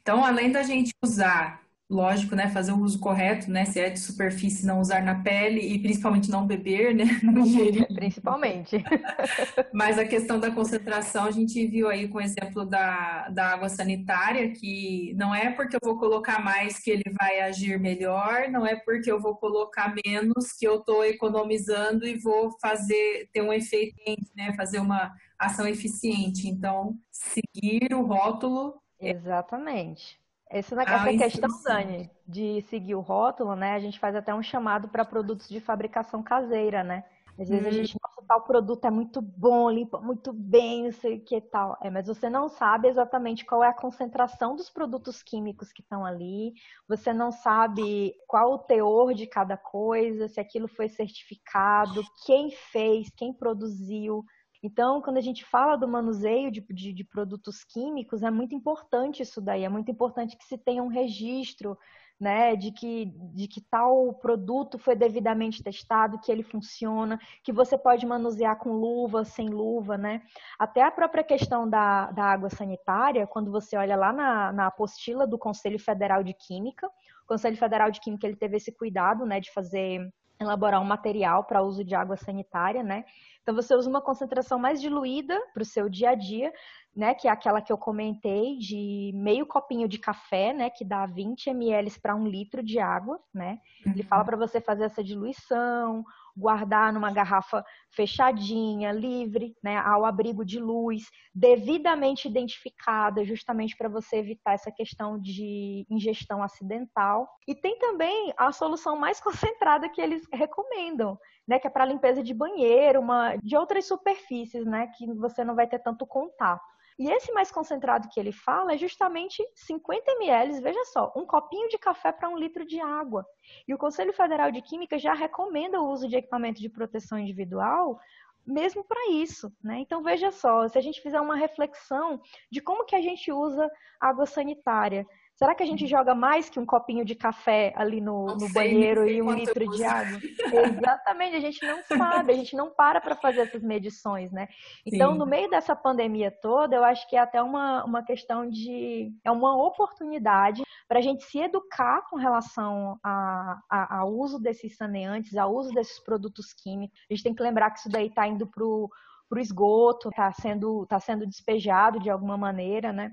Então, 0.00 0.25
além 0.25 0.52
da 0.52 0.62
gente 0.62 0.94
usar 1.02 1.65
lógico, 1.88 2.34
né, 2.34 2.48
fazer 2.48 2.72
o 2.72 2.80
uso 2.80 2.98
correto, 2.98 3.50
né, 3.50 3.64
se 3.64 3.78
é 3.78 3.88
de 3.88 4.00
superfície, 4.00 4.66
não 4.66 4.80
usar 4.80 5.02
na 5.02 5.22
pele 5.22 5.60
e 5.60 5.78
principalmente 5.78 6.30
não 6.30 6.46
beber, 6.46 6.94
né, 6.94 7.04
não 7.22 7.38
ingerir. 7.38 7.86
Principalmente. 7.94 8.82
Mas 9.72 9.98
a 9.98 10.04
questão 10.04 10.40
da 10.40 10.50
concentração, 10.50 11.24
a 11.24 11.30
gente 11.30 11.64
viu 11.66 11.88
aí 11.88 12.08
com 12.08 12.18
o 12.18 12.20
exemplo 12.20 12.64
da, 12.64 13.28
da 13.28 13.52
água 13.52 13.68
sanitária, 13.68 14.50
que 14.50 15.14
não 15.16 15.34
é 15.34 15.50
porque 15.50 15.76
eu 15.76 15.80
vou 15.82 15.98
colocar 15.98 16.42
mais 16.42 16.78
que 16.80 16.90
ele 16.90 17.04
vai 17.18 17.40
agir 17.40 17.78
melhor, 17.78 18.48
não 18.50 18.66
é 18.66 18.74
porque 18.74 19.10
eu 19.10 19.20
vou 19.20 19.36
colocar 19.36 19.94
menos 20.04 20.52
que 20.52 20.66
eu 20.66 20.80
estou 20.80 21.04
economizando 21.04 22.06
e 22.06 22.18
vou 22.18 22.50
fazer, 22.60 23.28
ter 23.32 23.42
um 23.42 23.52
efeito, 23.52 23.94
né, 24.36 24.52
fazer 24.56 24.81
uma 24.81 25.12
ação 25.38 25.69
eficiente. 25.69 26.48
Então, 26.48 26.96
seguir 27.12 27.94
o 27.94 28.02
rótulo. 28.02 28.81
Exatamente. 28.98 30.19
Essa, 30.48 30.81
essa 30.81 30.94
ah, 30.94 31.19
questão, 31.19 31.62
Dani, 31.65 32.10
de 32.26 32.62
seguir 32.62 32.94
o 32.94 33.00
rótulo, 33.00 33.56
né? 33.56 33.74
A 33.74 33.81
gente 33.81 33.98
faz 33.98 34.15
até 34.15 34.34
um 34.34 34.43
chamado 34.43 34.88
para 34.88 35.05
produtos 35.05 35.48
de 35.48 35.60
fabricação 35.60 36.22
caseira, 36.22 36.84
né? 36.84 37.05
Às 37.38 37.48
vezes 37.48 37.65
hum. 37.65 37.69
a 37.69 37.72
gente, 37.72 37.96
nossa, 38.00 38.26
tal 38.26 38.41
produto 38.43 38.84
é 38.86 38.91
muito 38.91 39.20
bom, 39.20 39.69
limpa 39.70 40.00
muito 40.00 40.32
bem, 40.32 40.84
não 40.84 40.93
sei 40.93 41.17
o 41.17 41.20
que 41.20 41.41
tal. 41.41 41.76
É, 41.82 41.91
mas 41.91 42.06
você 42.06 42.31
não 42.31 42.48
sabe 42.48 42.88
exatamente 42.88 43.44
qual 43.44 43.62
é 43.62 43.69
a 43.69 43.74
concentração 43.74 44.56
dos 44.56 44.70
produtos 44.70 45.22
químicos 45.22 45.72
que 45.72 45.82
estão 45.82 46.05
ali, 46.05 46.55
você 46.88 47.12
não 47.12 47.31
sabe 47.31 48.15
qual 48.26 48.55
o 48.55 48.58
teor 48.58 49.12
de 49.15 49.26
cada 49.26 49.56
coisa, 49.56 50.29
se 50.29 50.41
aquilo 50.41 50.69
foi 50.69 50.88
certificado, 50.88 52.03
quem 52.24 52.50
fez, 52.50 53.10
quem 53.17 53.32
produziu. 53.32 54.24
Então, 54.67 55.01
quando 55.01 55.17
a 55.17 55.20
gente 55.20 55.44
fala 55.44 55.77
do 55.77 55.87
manuseio 55.87 56.51
de, 56.51 56.61
de, 56.61 56.93
de, 56.93 57.05
produtos 57.05 57.63
químicos, 57.63 58.25
é 58.25 58.32
muito 58.32 58.53
importante 58.53 59.23
isso 59.23 59.41
daí, 59.41 59.63
é 59.63 59.69
muito 59.69 59.93
importante 59.93 60.37
que 60.37 60.44
se 60.44 60.58
tenha 60.58 60.82
um 60.82 60.89
registro, 60.89 61.79
né, 62.19 62.56
de 62.56 62.73
que, 62.73 63.13
de 63.32 63.46
que 63.46 63.61
tal 63.61 64.13
produto 64.15 64.77
foi 64.77 64.96
devidamente 64.96 65.63
testado, 65.63 66.19
que 66.19 66.32
ele 66.32 66.43
funciona, 66.43 67.17
que 67.44 67.53
você 67.53 67.79
pode 67.79 68.05
manusear 68.05 68.58
com 68.58 68.73
luva, 68.73 69.25
sem 69.25 69.49
luva, 69.51 69.96
né? 69.96 70.23
Até 70.58 70.82
a 70.82 70.91
própria 70.91 71.23
questão 71.23 71.69
da, 71.70 72.11
da 72.11 72.25
água 72.25 72.51
sanitária, 72.51 73.25
quando 73.25 73.53
você 73.53 73.77
olha 73.77 73.94
lá 73.94 74.13
na, 74.13 74.53
na 74.53 74.67
apostila 74.67 75.29
do 75.29 75.39
Conselho 75.39 75.79
Federal 75.79 76.25
de 76.25 76.35
Química, 76.35 76.89
o 76.89 77.27
Conselho 77.29 77.56
Federal 77.56 77.89
de 77.93 78.01
Química 78.01 78.27
ele 78.27 78.37
teve 78.37 78.56
esse 78.56 78.73
cuidado, 78.73 79.25
né, 79.25 79.39
de 79.39 79.53
fazer 79.53 80.13
elaborar 80.40 80.81
um 80.81 80.84
material 80.84 81.44
para 81.44 81.62
uso 81.62 81.84
de 81.84 81.94
água 81.94 82.16
sanitária, 82.16 82.82
né? 82.82 83.05
Então 83.43 83.55
você 83.55 83.74
usa 83.74 83.88
uma 83.88 84.00
concentração 84.00 84.58
mais 84.58 84.81
diluída 84.81 85.40
para 85.55 85.62
o 85.62 85.66
seu 85.66 85.88
dia 85.88 86.10
a 86.10 86.14
dia, 86.14 86.52
né? 86.94 87.14
Que 87.14 87.28
é 87.28 87.31
aquela 87.31 87.60
que 87.60 87.72
eu 87.72 87.78
comentei 87.78 88.58
de 88.58 89.12
meio 89.14 89.46
copinho 89.46 89.88
de 89.88 89.98
café, 89.98 90.52
né? 90.52 90.69
Que 90.69 90.84
dá 90.84 91.06
20 91.06 91.50
ml 91.50 91.90
para 92.00 92.16
um 92.16 92.26
litro 92.26 92.62
de 92.62 92.78
água, 92.78 93.20
né? 93.32 93.60
Ele 93.84 94.02
fala 94.02 94.22
uhum. 94.22 94.26
para 94.26 94.36
você 94.36 94.60
fazer 94.60 94.84
essa 94.84 95.02
diluição, 95.02 96.05
guardar 96.36 96.93
numa 96.93 97.10
garrafa 97.10 97.64
fechadinha, 97.90 98.93
livre, 98.93 99.56
né, 99.62 99.78
ao 99.78 100.05
abrigo 100.05 100.44
de 100.44 100.60
luz, 100.60 101.05
devidamente 101.34 102.28
identificada, 102.28 103.24
justamente 103.24 103.76
para 103.76 103.88
você 103.88 104.16
evitar 104.16 104.52
essa 104.52 104.70
questão 104.70 105.19
de 105.19 105.86
ingestão 105.90 106.43
acidental. 106.43 107.28
E 107.48 107.55
tem 107.55 107.78
também 107.78 108.32
a 108.36 108.52
solução 108.52 108.96
mais 108.96 109.20
concentrada 109.22 109.88
que 109.88 110.00
eles 110.00 110.26
recomendam, 110.32 111.19
né, 111.48 111.58
que 111.58 111.66
é 111.66 111.70
para 111.70 111.86
limpeza 111.86 112.22
de 112.22 112.34
banheiro, 112.34 113.00
uma, 113.00 113.36
de 113.36 113.56
outras 113.56 113.86
superfícies, 113.86 114.66
né, 114.66 114.88
que 114.96 115.12
você 115.14 115.43
não 115.43 115.55
vai 115.55 115.66
ter 115.66 115.78
tanto 115.78 116.06
contato. 116.06 116.75
E 116.98 117.10
esse 117.10 117.31
mais 117.32 117.50
concentrado 117.50 118.08
que 118.08 118.19
ele 118.19 118.32
fala 118.32 118.72
é 118.72 118.79
justamente 118.79 119.43
50 119.55 120.12
ml, 120.12 120.60
veja 120.60 120.82
só, 120.86 121.12
um 121.15 121.26
copinho 121.26 121.69
de 121.69 121.79
café 121.79 122.10
para 122.10 122.29
um 122.29 122.38
litro 122.38 122.65
de 122.65 122.81
água. 122.81 123.26
E 123.69 123.74
o 123.74 123.79
Conselho 123.79 124.15
Federal 124.15 124.50
de 124.50 124.62
Química 124.62 124.98
já 124.98 125.12
recomenda 125.12 125.81
o 125.81 125.91
uso 125.91 126.08
de 126.08 126.17
equipamento 126.17 126.60
de 126.60 126.70
proteção 126.70 127.19
individual 127.19 127.98
mesmo 128.46 128.84
para 128.84 129.10
isso, 129.10 129.53
né? 129.62 129.81
Então 129.81 130.03
veja 130.03 130.31
só, 130.31 130.69
se 130.69 130.79
a 130.79 130.81
gente 130.81 131.00
fizer 131.00 131.20
uma 131.20 131.34
reflexão 131.34 132.20
de 132.50 132.60
como 132.60 132.84
que 132.84 132.94
a 132.94 133.00
gente 133.00 133.32
usa 133.32 133.69
água 134.00 134.24
sanitária, 134.24 135.05
Será 135.36 135.55
que 135.55 135.62
a 135.62 135.66
gente 135.66 135.86
joga 135.86 136.14
mais 136.14 136.48
que 136.48 136.58
um 136.58 136.64
copinho 136.64 137.05
de 137.05 137.14
café 137.14 137.70
ali 137.76 138.00
no, 138.00 138.24
no 138.24 138.50
banheiro 138.55 139.06
e 139.06 139.20
um 139.20 139.34
litro 139.34 139.69
de 139.69 139.84
água? 139.84 140.19
Exatamente, 140.81 141.36
a 141.36 141.40
gente 141.40 141.62
não 141.66 141.82
sabe, 141.82 142.32
a 142.32 142.36
gente 142.36 142.56
não 142.56 142.70
para 142.70 143.02
para 143.02 143.14
fazer 143.14 143.43
essas 143.43 143.62
medições, 143.62 144.32
né? 144.32 144.48
Então, 144.86 145.12
Sim. 145.12 145.19
no 145.19 145.26
meio 145.26 145.50
dessa 145.50 145.76
pandemia 145.76 146.31
toda, 146.31 146.74
eu 146.74 146.82
acho 146.82 147.06
que 147.06 147.16
é 147.16 147.19
até 147.19 147.43
uma, 147.43 147.84
uma 147.84 148.02
questão 148.02 148.48
de. 148.48 149.12
é 149.22 149.31
uma 149.31 149.55
oportunidade 149.62 150.62
para 150.88 151.00
a 151.00 151.02
gente 151.02 151.22
se 151.24 151.38
educar 151.38 152.00
com 152.08 152.16
relação 152.16 152.98
a, 153.05 153.60
a, 153.70 153.98
ao 153.98 154.14
uso 154.14 154.38
desses 154.38 154.74
saneantes, 154.74 155.36
ao 155.36 155.55
uso 155.55 155.70
desses 155.74 156.02
produtos 156.02 156.55
químicos. 156.55 156.98
A 157.10 157.14
gente 157.14 157.24
tem 157.24 157.34
que 157.34 157.43
lembrar 157.43 157.70
que 157.72 157.81
isso 157.81 157.90
daí 157.90 158.06
está 158.06 158.26
indo 158.26 158.46
para 158.46 158.64
o 158.64 158.90
esgoto, 159.36 160.08
está 160.08 160.32
sendo, 160.32 160.86
tá 160.86 160.98
sendo 160.98 161.26
despejado 161.26 162.00
de 162.00 162.08
alguma 162.08 162.38
maneira, 162.38 162.90
né? 162.90 163.12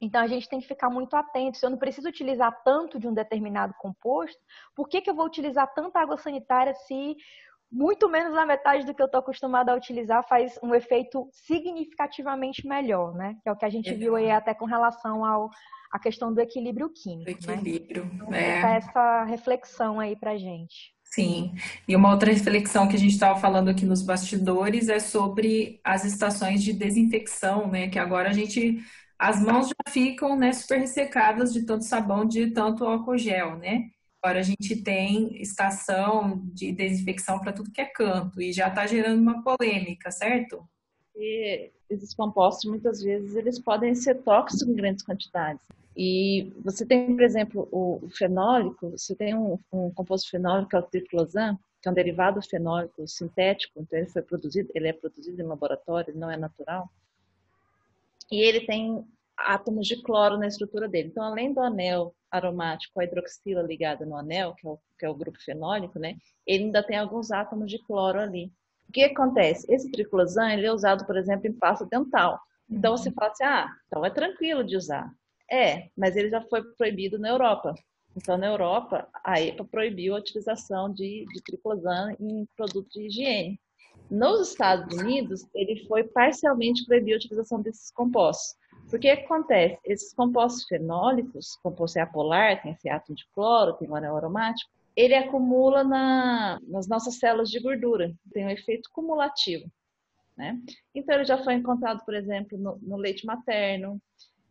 Então 0.00 0.20
a 0.20 0.26
gente 0.26 0.48
tem 0.48 0.60
que 0.60 0.66
ficar 0.66 0.90
muito 0.90 1.14
atento. 1.14 1.56
Se 1.56 1.64
eu 1.64 1.70
não 1.70 1.78
preciso 1.78 2.08
utilizar 2.08 2.52
tanto 2.64 2.98
de 2.98 3.08
um 3.08 3.14
determinado 3.14 3.74
composto, 3.78 4.38
por 4.74 4.88
que, 4.88 5.00
que 5.00 5.10
eu 5.10 5.14
vou 5.14 5.26
utilizar 5.26 5.72
tanta 5.74 6.00
água 6.00 6.16
sanitária 6.16 6.74
se 6.74 7.16
muito 7.70 8.08
menos 8.08 8.34
da 8.34 8.46
metade 8.46 8.86
do 8.86 8.94
que 8.94 9.02
eu 9.02 9.06
estou 9.06 9.18
acostumada 9.18 9.72
a 9.72 9.76
utilizar 9.76 10.26
faz 10.28 10.58
um 10.62 10.74
efeito 10.74 11.28
significativamente 11.32 12.66
melhor, 12.66 13.14
né? 13.14 13.36
Que 13.42 13.48
é 13.48 13.52
o 13.52 13.56
que 13.56 13.64
a 13.64 13.70
gente 13.70 13.92
viu 13.94 14.14
aí 14.14 14.30
até 14.30 14.54
com 14.54 14.64
relação 14.64 15.24
ao 15.24 15.50
a 15.90 15.98
questão 15.98 16.34
do 16.34 16.40
equilíbrio 16.40 16.90
químico. 16.90 17.40
Do 17.40 17.46
né? 17.46 17.54
equilíbrio, 17.54 18.04
né? 18.04 18.12
então, 18.14 18.34
é. 18.34 18.76
Essa 18.76 19.24
reflexão 19.24 20.00
aí 20.00 20.16
para 20.16 20.36
gente. 20.36 20.94
Sim, 21.04 21.54
e 21.86 21.94
uma 21.94 22.10
outra 22.10 22.32
reflexão 22.32 22.88
que 22.88 22.96
a 22.96 22.98
gente 22.98 23.12
estava 23.12 23.38
falando 23.38 23.68
aqui 23.68 23.86
nos 23.86 24.02
bastidores 24.02 24.88
é 24.88 24.98
sobre 24.98 25.80
as 25.84 26.04
estações 26.04 26.62
de 26.62 26.72
desinfecção, 26.72 27.68
né? 27.68 27.88
Que 27.88 28.00
agora 28.00 28.30
a 28.30 28.32
gente 28.32 28.82
as 29.24 29.42
mãos 29.42 29.68
já 29.68 29.90
ficam 29.90 30.36
né, 30.36 30.52
super 30.52 30.78
ressecadas 30.78 31.50
de 31.50 31.62
tanto 31.62 31.84
sabão, 31.84 32.26
de 32.26 32.50
tanto 32.50 32.84
álcool 32.84 33.16
gel, 33.16 33.56
né? 33.56 33.88
Agora 34.22 34.40
a 34.40 34.42
gente 34.42 34.76
tem 34.82 35.40
estação 35.40 36.42
de 36.52 36.72
desinfecção 36.72 37.40
para 37.40 37.52
tudo 37.52 37.70
que 37.70 37.80
é 37.80 37.86
canto 37.86 38.42
e 38.42 38.52
já 38.52 38.68
está 38.68 38.86
gerando 38.86 39.22
uma 39.22 39.42
polêmica, 39.42 40.10
certo? 40.10 40.62
E 41.16 41.70
esses 41.88 42.12
compostos, 42.12 42.70
muitas 42.70 43.02
vezes, 43.02 43.34
eles 43.34 43.58
podem 43.58 43.94
ser 43.94 44.16
tóxicos 44.16 44.68
em 44.68 44.74
grandes 44.74 45.02
quantidades. 45.02 45.64
E 45.96 46.52
você 46.62 46.84
tem, 46.84 47.14
por 47.14 47.22
exemplo, 47.22 47.66
o 47.72 48.06
fenólico, 48.10 48.90
você 48.90 49.14
tem 49.14 49.34
um, 49.34 49.58
um 49.72 49.90
composto 49.90 50.28
fenólico 50.28 50.68
que 50.68 50.76
é 50.76 50.80
o 50.80 50.82
triclosan, 50.82 51.58
que 51.80 51.88
é 51.88 51.90
um 51.90 51.94
derivado 51.94 52.42
fenólico 52.42 53.08
sintético, 53.08 53.80
então 53.80 53.98
ele 53.98 54.08
foi 54.08 54.20
produzido, 54.20 54.70
ele 54.74 54.88
é 54.88 54.92
produzido 54.92 55.40
em 55.40 55.46
laboratório, 55.46 56.14
não 56.14 56.30
é 56.30 56.36
natural 56.36 56.90
e 58.30 58.42
ele 58.42 58.60
tem 58.60 59.04
átomos 59.36 59.86
de 59.86 60.02
cloro 60.02 60.38
na 60.38 60.46
estrutura 60.46 60.88
dele. 60.88 61.08
Então, 61.08 61.24
além 61.24 61.52
do 61.52 61.60
anel 61.60 62.14
aromático, 62.30 63.00
a 63.00 63.04
hidroxila 63.04 63.62
ligada 63.62 64.04
no 64.04 64.16
anel, 64.16 64.54
que 64.54 64.66
é 64.66 64.70
o, 64.70 64.78
que 64.98 65.06
é 65.06 65.08
o 65.08 65.14
grupo 65.14 65.38
fenólico, 65.40 65.98
né? 65.98 66.16
Ele 66.46 66.64
ainda 66.64 66.82
tem 66.82 66.96
alguns 66.96 67.30
átomos 67.30 67.70
de 67.70 67.78
cloro 67.84 68.20
ali. 68.20 68.52
O 68.88 68.92
que 68.92 69.04
acontece? 69.04 69.72
Esse 69.72 69.90
triclosan, 69.90 70.52
ele 70.52 70.66
é 70.66 70.72
usado, 70.72 71.06
por 71.06 71.16
exemplo, 71.16 71.46
em 71.46 71.52
pasta 71.52 71.86
dental. 71.86 72.40
Então, 72.68 72.96
você 72.96 73.10
fala 73.10 73.30
assim, 73.30 73.44
ah, 73.44 73.68
então 73.86 74.04
é 74.04 74.10
tranquilo 74.10 74.64
de 74.64 74.76
usar. 74.76 75.10
É, 75.50 75.88
mas 75.96 76.16
ele 76.16 76.30
já 76.30 76.40
foi 76.42 76.62
proibido 76.76 77.18
na 77.18 77.28
Europa. 77.28 77.74
Então, 78.16 78.38
na 78.38 78.46
Europa, 78.46 79.08
a 79.24 79.40
EPA 79.40 79.64
proibiu 79.64 80.14
a 80.14 80.18
utilização 80.18 80.92
de, 80.92 81.26
de 81.32 81.42
triclosan 81.42 82.14
em 82.20 82.46
produtos 82.56 82.92
de 82.92 83.06
higiene. 83.06 83.60
Nos 84.10 84.50
Estados 84.50 84.96
Unidos, 84.96 85.46
ele 85.54 85.84
foi 85.86 86.04
parcialmente 86.04 86.84
proibido 86.84 87.14
a 87.14 87.18
utilização 87.18 87.60
desses 87.60 87.90
compostos. 87.90 88.54
Porque 88.90 89.12
o 89.12 89.16
que 89.16 89.24
acontece? 89.24 89.78
Esses 89.84 90.12
compostos 90.14 90.64
fenólicos, 90.64 91.56
composto 91.62 91.98
apolar, 91.98 92.62
tem 92.62 92.72
esse 92.72 92.88
átomo 92.88 93.16
de 93.16 93.26
cloro, 93.34 93.74
tem 93.74 93.88
o 93.88 93.94
anel 93.94 94.16
aromático, 94.16 94.70
ele 94.96 95.14
acumula 95.14 95.82
na, 95.82 96.60
nas 96.66 96.86
nossas 96.86 97.18
células 97.18 97.50
de 97.50 97.58
gordura, 97.60 98.14
tem 98.32 98.46
um 98.46 98.50
efeito 98.50 98.88
cumulativo. 98.92 99.68
Né? 100.36 100.60
Então, 100.94 101.14
ele 101.14 101.24
já 101.24 101.42
foi 101.42 101.54
encontrado, 101.54 102.04
por 102.04 102.14
exemplo, 102.14 102.58
no, 102.58 102.78
no 102.82 102.96
leite 102.96 103.26
materno, 103.26 104.00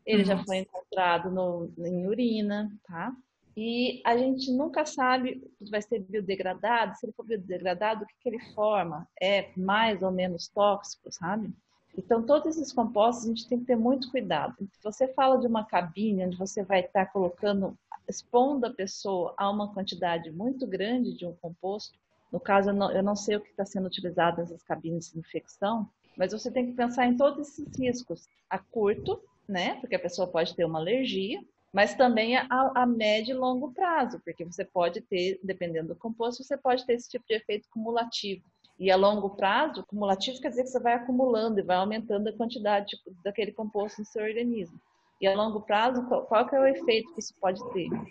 ele 0.06 0.24
Nossa. 0.24 0.36
já 0.38 0.44
foi 0.44 0.58
encontrado 0.58 1.32
no, 1.32 1.72
em 1.78 2.08
urina, 2.08 2.70
tá? 2.86 3.14
E 3.56 4.02
a 4.04 4.18
gente 4.18 4.52
nunca 4.52 4.86
sabe 4.86 5.42
se 5.62 5.70
vai 5.70 5.82
ser 5.82 6.00
biodegradado, 6.00 6.96
se 6.96 7.06
ele 7.06 7.14
for 7.14 7.26
biodegradado, 7.26 8.04
o 8.04 8.08
que, 8.08 8.16
que 8.20 8.30
ele 8.30 8.40
forma. 8.54 9.08
É 9.22 9.52
mais 9.56 10.02
ou 10.02 10.12
menos 10.12 10.48
tóxico, 10.48 11.12
sabe? 11.12 11.54
Então, 11.98 12.26
todos 12.26 12.58
esses 12.58 12.74
compostos 12.74 13.26
a 13.26 13.28
gente 13.28 13.48
tem 13.48 13.60
que 13.60 13.66
ter 13.66 13.76
muito 13.76 14.10
cuidado. 14.10 14.56
Se 14.72 14.84
você 14.84 15.08
fala 15.08 15.38
de 15.38 15.46
uma 15.46 15.64
cabine 15.64 16.26
onde 16.26 16.38
você 16.38 16.64
vai 16.64 16.82
estar 16.82 17.06
colocando, 17.08 17.78
expondo 18.08 18.66
a 18.66 18.74
pessoa 18.74 19.34
a 19.38 19.50
uma 19.50 19.74
quantidade 19.74 20.32
muito 20.32 20.66
grande 20.66 21.16
de 21.16 21.26
um 21.26 21.36
composto, 21.36 21.98
no 22.32 22.40
caso, 22.40 22.72
eu 22.72 22.74
não, 22.74 22.92
eu 22.92 23.04
não 23.04 23.16
sei 23.16 23.36
o 23.36 23.42
que 23.42 23.52
está 23.52 23.64
sendo 23.64 23.86
utilizado 23.86 24.38
nessas 24.38 24.64
cabines 24.64 25.12
de 25.12 25.20
infecção, 25.20 25.88
mas 26.18 26.32
você 26.32 26.52
tem 26.52 26.66
que 26.66 26.74
pensar 26.74 27.06
em 27.06 27.16
todos 27.16 27.48
esses 27.48 27.78
riscos 27.78 28.28
a 28.50 28.58
curto, 28.58 29.22
né? 29.48 29.76
Porque 29.80 29.96
a 29.96 30.00
pessoa 30.00 30.28
pode 30.28 30.56
ter 30.56 30.66
uma 30.66 30.80
alergia, 30.80 31.40
mas 31.72 31.96
também 31.96 32.36
a, 32.36 32.48
a, 32.50 32.86
médio 32.88 33.36
e 33.36 33.38
longo 33.38 33.72
prazo, 33.72 34.20
porque 34.24 34.44
você 34.44 34.66
pode 34.66 35.02
ter, 35.02 35.40
dependendo 35.44 35.90
do 35.90 35.96
composto, 35.96 36.44
você 36.44 36.58
pode 36.58 36.86
ter 36.86 36.94
esse 36.94 37.10
tipo 37.10 37.26
de 37.28 37.36
efeito 37.36 37.68
cumulativo. 37.70 38.44
E 38.80 38.92
a 38.92 38.96
longo 38.96 39.30
prazo, 39.32 39.86
cumulativo 39.88 40.42
quer 40.42 40.50
dizer 40.50 40.64
que 40.64 40.70
você 40.70 40.80
vai 40.80 40.94
acumulando 40.94 41.60
e 41.60 41.64
vai 41.64 41.78
aumentando 41.78 42.28
a 42.28 42.36
quantidade 42.36 42.88
tipo, 42.88 43.16
daquele 43.24 43.52
composto 43.52 44.02
no 44.02 44.06
seu 44.06 44.24
organismo. 44.24 44.80
E 45.22 45.28
a 45.28 45.36
longo 45.36 45.62
prazo, 45.62 46.06
qual, 46.08 46.26
qual 46.26 46.50
é 46.50 46.60
o 46.60 46.68
efeito 46.68 47.14
que 47.14 47.20
isso 47.20 47.34
pode 47.40 47.62
ter? 47.72 47.90
Né? 47.90 48.06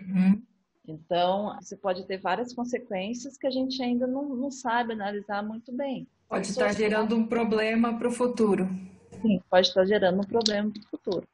Uhum. 0.00 0.42
Então, 0.86 1.56
você 1.60 1.76
pode 1.76 2.06
ter 2.06 2.18
várias 2.18 2.54
consequências 2.54 3.36
que 3.36 3.46
a 3.46 3.50
gente 3.50 3.82
ainda 3.82 4.06
não, 4.06 4.28
não 4.34 4.50
sabe 4.50 4.92
analisar 4.92 5.42
muito 5.42 5.72
bem. 5.72 6.06
Pode 6.28 6.46
estar 6.46 6.72
gerando 6.72 7.16
um 7.16 7.26
problema 7.26 7.98
para 7.98 8.08
o 8.08 8.12
futuro. 8.12 8.68
Sim, 9.20 9.40
pode 9.50 9.68
estar 9.68 9.84
gerando 9.84 10.20
um 10.20 10.24
problema 10.24 10.70
para 10.70 10.80
o 10.80 10.86
futuro. 10.86 11.28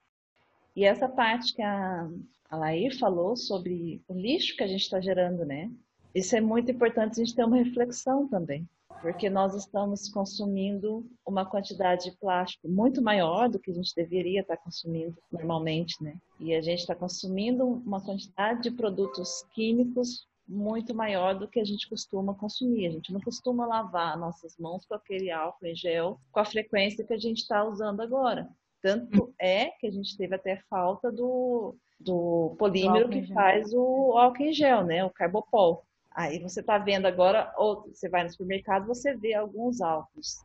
E 0.75 0.85
essa 0.85 1.09
parte 1.09 1.55
que 1.55 1.63
a, 1.63 2.09
a 2.51 2.57
Laí 2.57 2.91
falou 2.99 3.37
sobre 3.37 4.03
o 4.09 4.15
lixo 4.15 4.57
que 4.57 4.63
a 4.63 4.67
gente 4.67 4.83
está 4.83 5.01
gerando, 5.01 5.45
né? 5.45 5.71
Isso 6.17 6.35
é 6.35 6.41
muito 6.41 6.71
importante 6.71 7.21
a 7.21 7.23
gente 7.23 7.37
ter 7.37 7.45
uma 7.45 7.59
reflexão 7.59 8.27
também, 8.27 8.67
porque 9.03 9.29
nós 9.29 9.55
estamos 9.55 10.09
consumindo 10.09 11.07
uma 11.27 11.45
quantidade 11.45 12.11
de 12.11 12.17
plástico 12.17 12.67
muito 12.67 13.03
maior 13.03 13.51
do 13.51 13.59
que 13.59 13.71
a 13.71 13.75
gente 13.75 13.95
deveria 13.95 14.41
estar 14.41 14.57
consumindo 14.57 15.15
normalmente, 15.31 16.03
né? 16.03 16.17
E 16.41 16.55
a 16.55 16.63
gente 16.63 16.79
está 16.79 16.95
consumindo 16.95 17.67
uma 17.67 18.03
quantidade 18.03 18.63
de 18.63 18.71
produtos 18.71 19.45
químicos 19.53 20.27
muito 20.49 20.95
maior 20.95 21.39
do 21.39 21.47
que 21.47 21.61
a 21.61 21.65
gente 21.67 21.87
costuma 21.87 22.33
consumir. 22.33 22.87
A 22.87 22.93
gente 22.93 23.13
não 23.13 23.21
costuma 23.21 23.67
lavar 23.67 24.19
nossas 24.19 24.57
mãos 24.57 24.87
com 24.87 24.95
aquele 24.95 25.31
álcool 25.31 25.67
em 25.67 25.77
gel 25.77 26.19
com 26.33 26.41
a 26.41 26.47
frequência 26.47 27.05
que 27.05 27.13
a 27.13 27.19
gente 27.19 27.43
está 27.43 27.63
usando 27.63 28.01
agora. 28.01 28.49
Tanto 28.81 29.35
é 29.39 29.67
que 29.67 29.87
a 29.87 29.91
gente 29.91 30.17
teve 30.17 30.35
até 30.35 30.63
falta 30.71 31.13
do, 31.13 31.77
do 32.01 32.57
polímero 32.59 33.11
que 33.11 33.27
faz 33.35 33.75
o 33.75 34.17
álcool 34.17 34.45
em 34.45 34.53
gel, 34.55 34.83
né? 34.83 35.05
O 35.05 35.11
carbopol. 35.11 35.85
Aí 36.17 36.39
você 36.39 36.61
está 36.61 36.79
vendo 36.79 37.05
agora, 37.05 37.53
ou 37.59 37.83
você 37.93 38.09
vai 38.09 38.25
no 38.25 38.31
supermercado, 38.31 38.87
você 38.87 39.15
vê 39.15 39.35
alguns 39.35 39.83
álcools, 39.83 40.43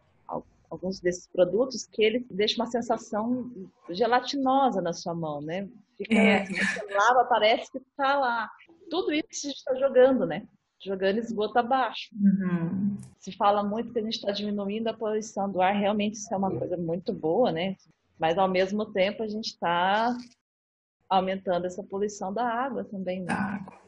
alguns 0.69 0.99
desses 0.99 1.27
produtos 1.27 1.85
que 1.85 2.03
ele 2.03 2.27
deixa 2.29 2.61
uma 2.61 2.65
sensação 2.65 3.49
gelatinosa 3.89 4.81
na 4.81 4.91
sua 4.91 5.15
mão, 5.15 5.41
né? 5.41 5.69
Fica, 5.97 6.13
é. 6.13 6.45
Você 6.45 6.93
lava, 6.93 7.23
parece 7.23 7.71
que 7.71 7.77
está 7.77 8.19
lá. 8.19 8.49
Tudo 8.89 9.13
isso 9.13 9.25
a 9.31 9.47
gente 9.47 9.57
está 9.57 9.75
jogando, 9.75 10.25
né? 10.25 10.45
Jogando 10.83 11.19
esgoto 11.19 11.57
abaixo. 11.57 12.09
Uhum. 12.21 12.97
Se 13.17 13.31
fala 13.31 13.63
muito 13.63 13.93
que 13.93 13.99
a 13.99 14.03
gente 14.03 14.15
está 14.15 14.33
diminuindo 14.33 14.89
a 14.89 14.93
poluição 14.93 15.49
do 15.49 15.61
ar, 15.61 15.73
realmente 15.73 16.15
isso 16.15 16.33
é 16.33 16.37
uma 16.37 16.51
coisa 16.51 16.75
muito 16.75 17.13
boa, 17.13 17.49
né? 17.49 17.77
Mas, 18.19 18.37
ao 18.37 18.49
mesmo 18.49 18.85
tempo, 18.87 19.23
a 19.23 19.27
gente 19.27 19.47
está 19.47 20.17
aumentando 21.09 21.65
essa 21.65 21.81
poluição 21.81 22.33
da 22.33 22.45
água 22.45 22.83
também. 22.83 23.21
Né? 23.21 23.27
Da 23.27 23.35
água. 23.35 23.80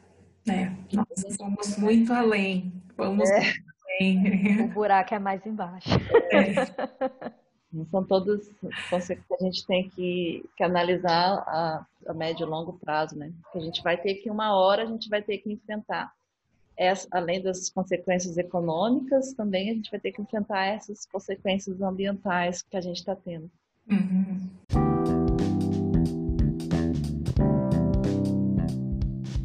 É, 0.48 0.70
nós 0.92 1.36
fomos 1.36 1.76
muito 1.78 2.12
além. 2.12 2.72
Vamos 2.96 3.30
é. 3.30 3.40
muito 3.40 3.64
além. 4.00 4.64
O 4.64 4.68
buraco 4.68 5.14
é 5.14 5.18
mais 5.18 5.44
embaixo. 5.46 5.88
É. 6.32 7.34
São 7.90 8.04
todas 8.04 8.48
conceitos 8.88 9.24
que 9.26 9.34
a 9.34 9.38
gente 9.38 9.66
tem 9.66 9.88
que, 9.90 10.48
que 10.56 10.62
analisar 10.62 11.38
a, 11.46 11.86
a, 12.06 12.14
médio 12.14 12.46
e 12.46 12.48
longo 12.48 12.74
prazo, 12.74 13.16
né? 13.18 13.32
Que 13.50 13.58
a 13.58 13.60
gente 13.60 13.82
vai 13.82 13.96
ter 13.96 14.14
que, 14.16 14.30
uma 14.30 14.54
hora, 14.54 14.84
a 14.84 14.86
gente 14.86 15.08
vai 15.08 15.22
ter 15.22 15.38
que 15.38 15.52
enfrentar. 15.52 16.12
Essa, 16.76 17.08
além 17.10 17.42
das 17.42 17.70
consequências 17.70 18.36
econômicas, 18.36 19.32
também 19.32 19.70
a 19.70 19.74
gente 19.74 19.90
vai 19.90 19.98
ter 19.98 20.12
que 20.12 20.22
enfrentar 20.22 20.66
essas 20.66 21.06
consequências 21.06 21.80
ambientais 21.80 22.62
que 22.62 22.76
a 22.76 22.80
gente 22.80 22.98
está 22.98 23.16
tendo. 23.16 23.50
Uhum. 23.90 24.83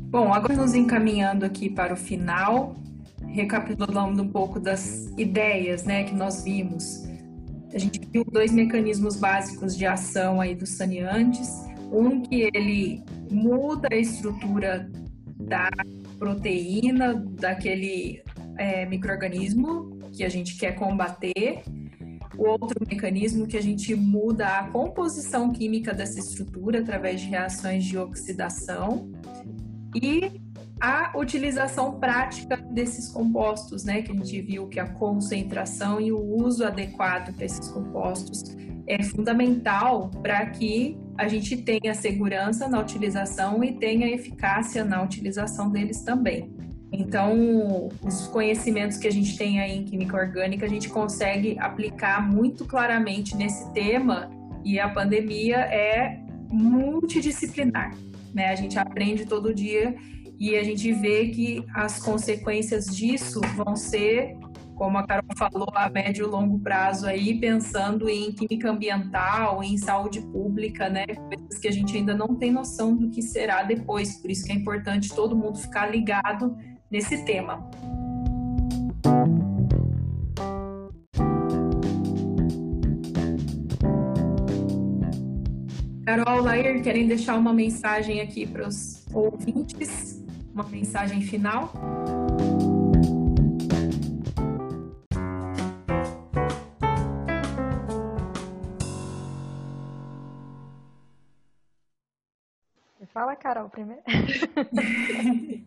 Bom, 0.10 0.34
agora 0.34 0.56
nos 0.56 0.74
encaminhando 0.74 1.46
aqui 1.46 1.70
para 1.70 1.94
o 1.94 1.96
final, 1.96 2.76
recapitulando 3.28 4.24
um 4.24 4.28
pouco 4.28 4.60
das 4.60 5.08
ideias 5.20 5.84
né, 5.84 6.04
que 6.04 6.16
nós 6.16 6.44
vimos. 6.44 7.04
A 7.72 7.78
gente 7.78 8.02
viu 8.12 8.26
dois 8.26 8.52
mecanismos 8.52 9.18
básicos 9.18 9.78
de 9.78 9.86
ação 9.86 10.42
aí 10.42 10.56
dos 10.56 10.72
saneantes. 10.72 11.48
Um 11.92 12.24
que 12.24 12.50
ele 12.56 13.04
muda 13.30 13.88
a 13.92 13.96
estrutura 13.96 14.90
da 15.40 15.70
proteína 16.18 17.14
daquele 17.14 18.24
é, 18.58 18.88
microorganismo 18.88 20.00
que 20.12 20.24
a 20.24 20.30
gente 20.30 20.58
quer 20.58 20.72
combater. 20.72 21.62
O 22.36 22.48
outro 22.48 22.84
mecanismo 22.90 23.46
que 23.46 23.58
a 23.58 23.62
gente 23.62 23.94
muda 23.94 24.48
a 24.48 24.64
composição 24.70 25.52
química 25.52 25.94
dessa 25.94 26.18
estrutura 26.18 26.80
através 26.80 27.22
de 27.22 27.28
reações 27.28 27.86
de 27.86 27.96
oxidação 27.96 29.12
e 29.96 30.42
a 30.80 31.12
utilização 31.18 32.00
prática 32.00 32.56
desses 32.56 33.10
compostos, 33.10 33.84
né, 33.84 34.02
que 34.02 34.12
a 34.12 34.16
gente 34.16 34.42
viu 34.42 34.68
que 34.68 34.80
a 34.80 34.88
concentração 34.88 36.00
e 36.00 36.12
o 36.12 36.20
uso 36.20 36.64
adequado 36.64 37.36
desses 37.36 37.68
compostos 37.70 38.56
é 38.88 39.04
fundamental 39.04 40.10
para 40.22 40.46
que 40.48 40.98
a 41.18 41.28
gente 41.28 41.58
tenha 41.58 41.94
segurança 41.94 42.68
na 42.68 42.80
utilização 42.80 43.64
e 43.64 43.74
tenha 43.74 44.08
eficácia 44.10 44.86
na 44.86 45.04
utilização 45.04 45.70
deles 45.70 46.02
também. 46.02 46.52
Então, 46.92 47.90
os 48.02 48.28
conhecimentos 48.28 48.98
que 48.98 49.08
a 49.08 49.12
gente 49.12 49.38
tem 49.38 49.60
aí 49.60 49.78
em 49.78 49.84
química 49.84 50.18
orgânica, 50.18 50.66
a 50.66 50.70
gente 50.70 50.90
consegue 50.90 51.60
aplicar 51.60 52.28
muito 52.28 52.66
claramente 52.66 53.36
nesse 53.36 53.72
tema 53.74 54.32
e 54.64 54.80
a 54.80 54.90
pandemia 54.90 55.58
é 55.58 56.20
multidisciplinar 56.50 57.94
né? 58.34 58.48
A 58.48 58.56
gente 58.56 58.78
aprende 58.78 59.26
todo 59.26 59.54
dia 59.54 59.96
e 60.40 60.56
a 60.56 60.64
gente 60.64 60.92
vê 60.94 61.28
que 61.28 61.66
as 61.76 62.00
consequências 62.00 62.86
disso 62.86 63.42
vão 63.56 63.76
ser, 63.76 64.38
como 64.76 64.98
a 64.98 65.06
Carol 65.06 65.36
falou, 65.38 65.68
a 65.74 65.90
médio 65.90 66.26
e 66.26 66.30
longo 66.30 66.58
prazo 66.60 67.06
aí, 67.06 67.38
pensando 67.38 68.08
em 68.08 68.32
química 68.32 68.72
ambiental, 68.72 69.62
em 69.62 69.78
saúde 69.78 70.22
pública, 70.22 70.88
né? 70.88 71.06
Coisas 71.06 71.60
que 71.60 71.68
a 71.68 71.72
gente 71.72 71.98
ainda 71.98 72.16
não 72.16 72.36
tem 72.36 72.52
noção 72.52 72.96
do 72.96 73.10
que 73.10 73.22
será 73.22 73.64
depois. 73.64 74.22
Por 74.22 74.32
isso 74.32 74.46
que 74.46 74.54
é 74.54 74.56
importante 74.56 75.14
todo 75.14 75.36
mundo 75.36 75.58
ficar 75.58 75.88
ligado 75.88 76.56
nesse 76.90 77.26
tema. 77.26 77.70
Carol, 86.10 86.42
Lair, 86.42 86.82
querem 86.82 87.08
deixar 87.08 87.38
uma 87.38 87.54
mensagem 87.54 88.20
aqui 88.20 88.44
para 88.44 88.68
os 88.68 89.06
ouvintes? 89.14 90.26
Uma 90.52 90.64
mensagem 90.64 91.22
final? 91.22 91.72
Fala, 103.14 103.36
Carol, 103.36 103.70
primeiro. 103.70 104.02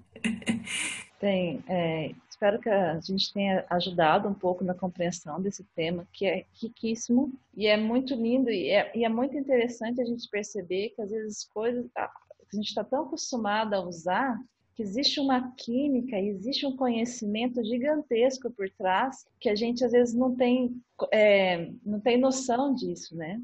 Tem, 1.21 1.63
é, 1.69 2.11
espero 2.43 2.59
que 2.59 2.69
a 2.69 2.99
gente 2.99 3.33
tenha 3.33 3.65
ajudado 3.71 4.29
um 4.29 4.35
pouco 4.35 4.65
na 4.65 4.75
compreensão 4.75 5.41
desse 5.41 5.63
tema, 5.77 6.09
que 6.13 6.27
é 6.27 6.45
riquíssimo 6.61 7.33
e 7.57 7.69
é 7.69 7.77
muito 7.77 8.17
lindo 8.17 8.51
e 8.51 8.69
é, 8.69 8.91
e 8.97 9.05
é 9.05 9.09
muito 9.09 9.37
interessante 9.37 10.01
a 10.01 10.05
gente 10.05 10.29
perceber 10.29 10.89
que 10.91 11.01
às 11.01 11.11
vezes 11.11 11.45
coisas 11.45 11.89
a 11.95 12.11
gente 12.53 12.67
está 12.67 12.83
tão 12.83 13.05
acostumado 13.05 13.75
a 13.75 13.81
usar 13.81 14.37
que 14.75 14.83
existe 14.83 15.21
uma 15.21 15.53
química, 15.53 16.19
existe 16.19 16.67
um 16.67 16.77
conhecimento 16.77 17.63
gigantesco 17.63 18.51
por 18.51 18.69
trás 18.71 19.25
que 19.39 19.49
a 19.49 19.55
gente 19.55 19.85
às 19.85 19.93
vezes 19.93 20.13
não 20.13 20.35
tem, 20.35 20.83
é, 21.13 21.71
não 21.85 22.01
tem 22.01 22.19
noção 22.19 22.75
disso, 22.75 23.15
né? 23.17 23.41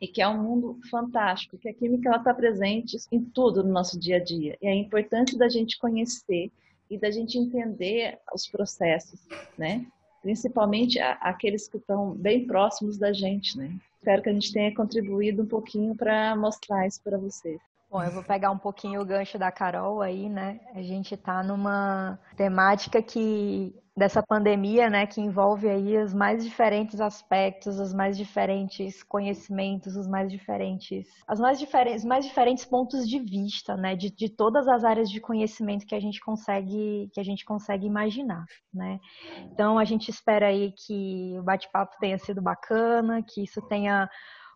E 0.00 0.06
que 0.06 0.22
é 0.22 0.28
um 0.28 0.42
mundo 0.42 0.78
fantástico, 0.90 1.58
que 1.58 1.68
a 1.68 1.74
química 1.74 2.14
está 2.14 2.32
presente 2.32 2.98
em 3.10 3.20
tudo 3.20 3.64
no 3.64 3.72
nosso 3.72 3.98
dia 3.98 4.16
a 4.16 4.22
dia. 4.22 4.56
E 4.60 4.66
é 4.66 4.74
importante 4.74 5.36
da 5.36 5.48
gente 5.48 5.78
conhecer 5.78 6.52
e 6.92 6.98
da 6.98 7.10
gente 7.10 7.38
entender 7.38 8.18
os 8.34 8.46
processos, 8.46 9.26
né? 9.56 9.86
Principalmente 10.20 11.00
aqueles 11.00 11.66
que 11.66 11.78
estão 11.78 12.12
bem 12.12 12.46
próximos 12.46 12.98
da 12.98 13.14
gente, 13.14 13.56
né? 13.56 13.74
Espero 13.96 14.20
que 14.20 14.28
a 14.28 14.32
gente 14.32 14.52
tenha 14.52 14.74
contribuído 14.74 15.42
um 15.42 15.46
pouquinho 15.46 15.96
para 15.96 16.36
mostrar 16.36 16.86
isso 16.86 17.00
para 17.02 17.16
vocês. 17.16 17.58
Bom, 17.92 18.02
eu 18.02 18.10
vou 18.10 18.22
pegar 18.22 18.50
um 18.50 18.56
pouquinho 18.56 19.02
o 19.02 19.04
gancho 19.04 19.38
da 19.38 19.52
Carol 19.52 20.00
aí, 20.00 20.26
né? 20.26 20.60
A 20.74 20.80
gente 20.80 21.14
está 21.14 21.42
numa 21.42 22.18
temática 22.38 23.02
que 23.02 23.78
dessa 23.94 24.22
pandemia, 24.22 24.88
né, 24.88 25.06
que 25.06 25.20
envolve 25.20 25.68
aí 25.68 25.98
os 25.98 26.14
mais 26.14 26.42
diferentes 26.42 26.98
aspectos, 27.02 27.78
os 27.78 27.92
mais 27.92 28.16
diferentes 28.16 29.02
conhecimentos, 29.02 29.94
os 29.94 30.08
mais 30.08 30.30
diferentes, 30.30 31.06
as 31.28 31.38
mais 31.38 31.58
diferentes, 31.58 32.02
mais 32.02 32.24
diferentes 32.24 32.64
pontos 32.64 33.06
de 33.06 33.18
vista, 33.18 33.76
né, 33.76 33.94
de, 33.94 34.10
de 34.10 34.30
todas 34.30 34.66
as 34.66 34.82
áreas 34.82 35.10
de 35.10 35.20
conhecimento 35.20 35.84
que 35.84 35.94
a 35.94 36.00
gente 36.00 36.18
consegue, 36.20 37.10
que 37.12 37.20
a 37.20 37.22
gente 37.22 37.44
consegue 37.44 37.86
imaginar, 37.86 38.46
né. 38.72 38.98
Então 39.52 39.78
a 39.78 39.84
gente 39.84 40.08
espera 40.08 40.46
aí 40.46 40.72
que 40.72 41.36
o 41.38 41.42
bate-papo 41.42 41.94
tenha 42.00 42.16
sido 42.16 42.40
bacana, 42.40 43.22
que 43.22 43.44
isso 43.44 43.60
tenha 43.68 44.08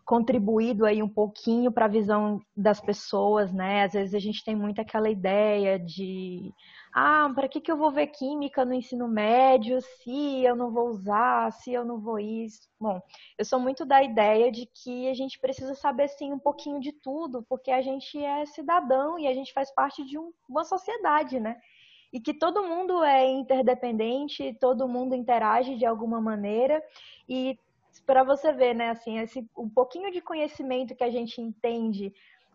contribuído 0.07 0.85
aí 0.85 1.03
um 1.03 1.09
pouquinho 1.09 1.69
para 1.69 1.83
a 1.83 1.89
visão 1.89 2.39
das 2.55 2.79
pessoas, 2.79 3.51
né? 3.51 3.83
Às 3.83 3.91
vezes 3.91 4.15
a 4.15 4.19
gente 4.19 4.41
tem 4.41 4.55
muito 4.55 4.79
aquela 4.79 5.09
ideia 5.09 5.77
de 5.77 6.53
ah, 6.93 7.29
para 7.35 7.49
que, 7.49 7.59
que 7.59 7.69
eu 7.69 7.75
vou 7.75 7.91
ver 7.91 8.07
química 8.07 8.63
no 8.63 8.73
ensino 8.73 9.05
médio 9.05 9.81
se 9.81 10.45
eu 10.45 10.55
não 10.55 10.71
vou 10.71 10.87
usar, 10.87 11.51
se 11.51 11.73
eu 11.73 11.83
não 11.83 11.99
vou 11.99 12.17
isso? 12.17 12.69
Bom, 12.79 13.01
eu 13.37 13.43
sou 13.43 13.59
muito 13.59 13.85
da 13.85 14.01
ideia 14.01 14.49
de 14.49 14.65
que 14.65 15.09
a 15.09 15.13
gente 15.13 15.37
precisa 15.41 15.75
saber 15.75 16.07
sim 16.07 16.31
um 16.31 16.39
pouquinho 16.39 16.79
de 16.79 16.93
tudo, 16.93 17.45
porque 17.49 17.69
a 17.69 17.81
gente 17.81 18.17
é 18.17 18.45
cidadão 18.45 19.19
e 19.19 19.27
a 19.27 19.33
gente 19.33 19.51
faz 19.51 19.69
parte 19.75 20.05
de 20.05 20.17
um, 20.17 20.31
uma 20.47 20.63
sociedade, 20.63 21.37
né? 21.37 21.59
E 22.13 22.21
que 22.21 22.33
todo 22.33 22.63
mundo 22.63 23.03
é 23.03 23.29
interdependente, 23.29 24.57
todo 24.61 24.87
mundo 24.87 25.13
interage 25.13 25.75
de 25.75 25.85
alguma 25.85 26.21
maneira 26.21 26.81
e 27.27 27.59
para 27.99 28.23
você 28.23 28.51
ver, 28.51 28.73
né, 28.73 28.89
assim, 28.89 29.19
esse 29.19 29.47
um 29.57 29.69
pouquinho 29.69 30.11
de 30.11 30.21
conhecimento 30.21 30.95
que 30.95 31.03
a 31.03 31.09
gente 31.09 31.41
entende 31.41 32.13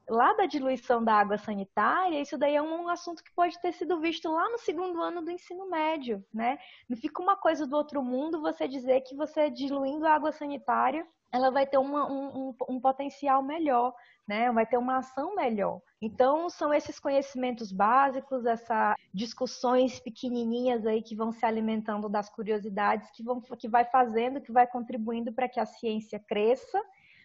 lá 0.09 0.33
da 0.35 0.47
diluição 0.47 1.03
da 1.03 1.15
água 1.15 1.39
sanitária, 1.39 2.21
isso 2.21 2.37
daí 2.37 2.57
é 2.57 2.63
um 2.63 2.89
assunto 2.89 3.23
que 3.23 3.33
pode 3.33 3.61
ter 3.61 3.73
sido 3.73 4.01
visto 4.01 4.31
lá 4.31 4.49
no 4.51 4.59
segundo 4.59 5.01
ano 5.01 5.23
do 5.23 5.31
ensino 5.31 5.69
médio, 5.71 6.25
né? 6.35 6.59
Não 6.89 6.97
fica 6.97 7.23
uma 7.23 7.37
coisa 7.37 7.67
do 7.67 7.77
outro 7.77 8.03
mundo 8.03 8.41
você 8.41 8.67
dizer 8.67 9.01
que 9.03 9.15
você 9.15 9.49
diluindo 9.49 10.07
a 10.07 10.15
água 10.15 10.33
sanitária, 10.33 11.07
ela 11.31 11.51
vai 11.51 11.67
ter 11.67 11.79
uma, 11.79 12.11
um, 12.11 12.49
um, 12.49 12.57
um 12.69 12.81
potencial 12.81 13.43
melhor, 13.43 13.95
né? 14.27 14.51
Vai 14.53 14.67
ter 14.67 14.77
uma 14.77 14.99
ação 14.99 15.35
melhor. 15.35 15.81
Então, 16.03 16.51
são 16.51 16.75
esses 16.75 16.99
conhecimentos 16.99 17.71
básicos, 17.71 18.45
essas 18.45 18.97
discussões 19.15 20.01
pequenininhas 20.01 20.85
aí 20.85 21.01
que 21.01 21.15
vão 21.15 21.31
se 21.31 21.47
alimentando 21.47 22.09
das 22.09 22.29
curiosidades, 22.29 23.09
que, 23.13 23.23
vão, 23.23 23.41
que 23.41 23.69
vai 23.69 23.85
fazendo, 23.85 24.41
que 24.41 24.51
vai 24.51 24.67
contribuindo 24.67 25.33
para 25.33 25.49
que 25.49 25.61
a 25.61 25.65
ciência 25.65 26.19
cresça 26.19 26.83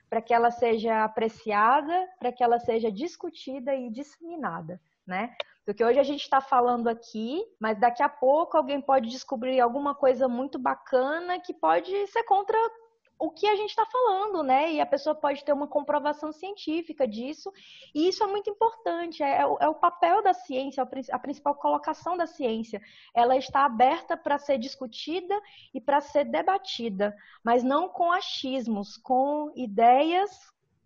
para 0.10 0.22
que 0.22 0.34
ela 0.34 0.52
seja 0.52 1.04
apreciada, 1.04 2.08
para 2.20 2.32
que 2.32 2.44
ela 2.44 2.60
seja 2.60 2.92
discutida 2.92 3.76
e 3.76 3.90
disseminada, 3.90 4.80
né? 5.06 5.36
Porque 5.66 5.84
hoje 5.84 6.00
a 6.00 6.04
gente 6.04 6.22
está 6.22 6.40
falando 6.40 6.88
aqui, 6.88 7.44
mas 7.60 7.78
daqui 7.78 8.02
a 8.02 8.08
pouco 8.08 8.56
alguém 8.56 8.80
pode 8.80 9.10
descobrir 9.10 9.60
alguma 9.60 9.94
coisa 9.94 10.28
muito 10.28 10.58
bacana 10.58 11.40
que 11.40 11.54
pode 11.54 12.08
ser 12.08 12.24
contra 12.24 12.58
o 13.20 13.32
que 13.32 13.48
a 13.48 13.56
gente 13.56 13.70
está 13.70 13.86
falando, 13.86 14.44
né? 14.44 14.74
E 14.74 14.82
a 14.82 14.86
pessoa 14.86 15.16
pode 15.16 15.44
ter 15.44 15.54
uma 15.54 15.68
comprovação 15.68 16.32
científica 16.32 17.08
disso, 17.08 17.52
e 17.94 18.08
isso 18.08 18.24
é 18.24 18.28
muito 18.28 18.50
importante, 18.50 19.24
é, 19.24 19.42
é, 19.42 19.68
o, 19.68 19.76
papel 19.76 20.22
da 20.22 20.34
ciência, 20.34 20.88
a 21.12 21.20
principal 21.20 21.56
colocação 21.56 22.16
da 22.16 22.28
ciência. 22.28 22.82
Ela 23.14 23.36
está 23.38 23.66
aberta 23.66 24.16
para 24.16 24.38
ser 24.38 24.58
discutida 24.58 25.40
e 25.74 25.82
para 25.82 26.02
ser 26.02 26.26
debatida, 26.26 27.16
mas 27.44 27.64
não 27.64 27.90
com 27.90 28.12
achismos, 28.12 28.98
com 28.98 29.52
ideias 29.56 30.32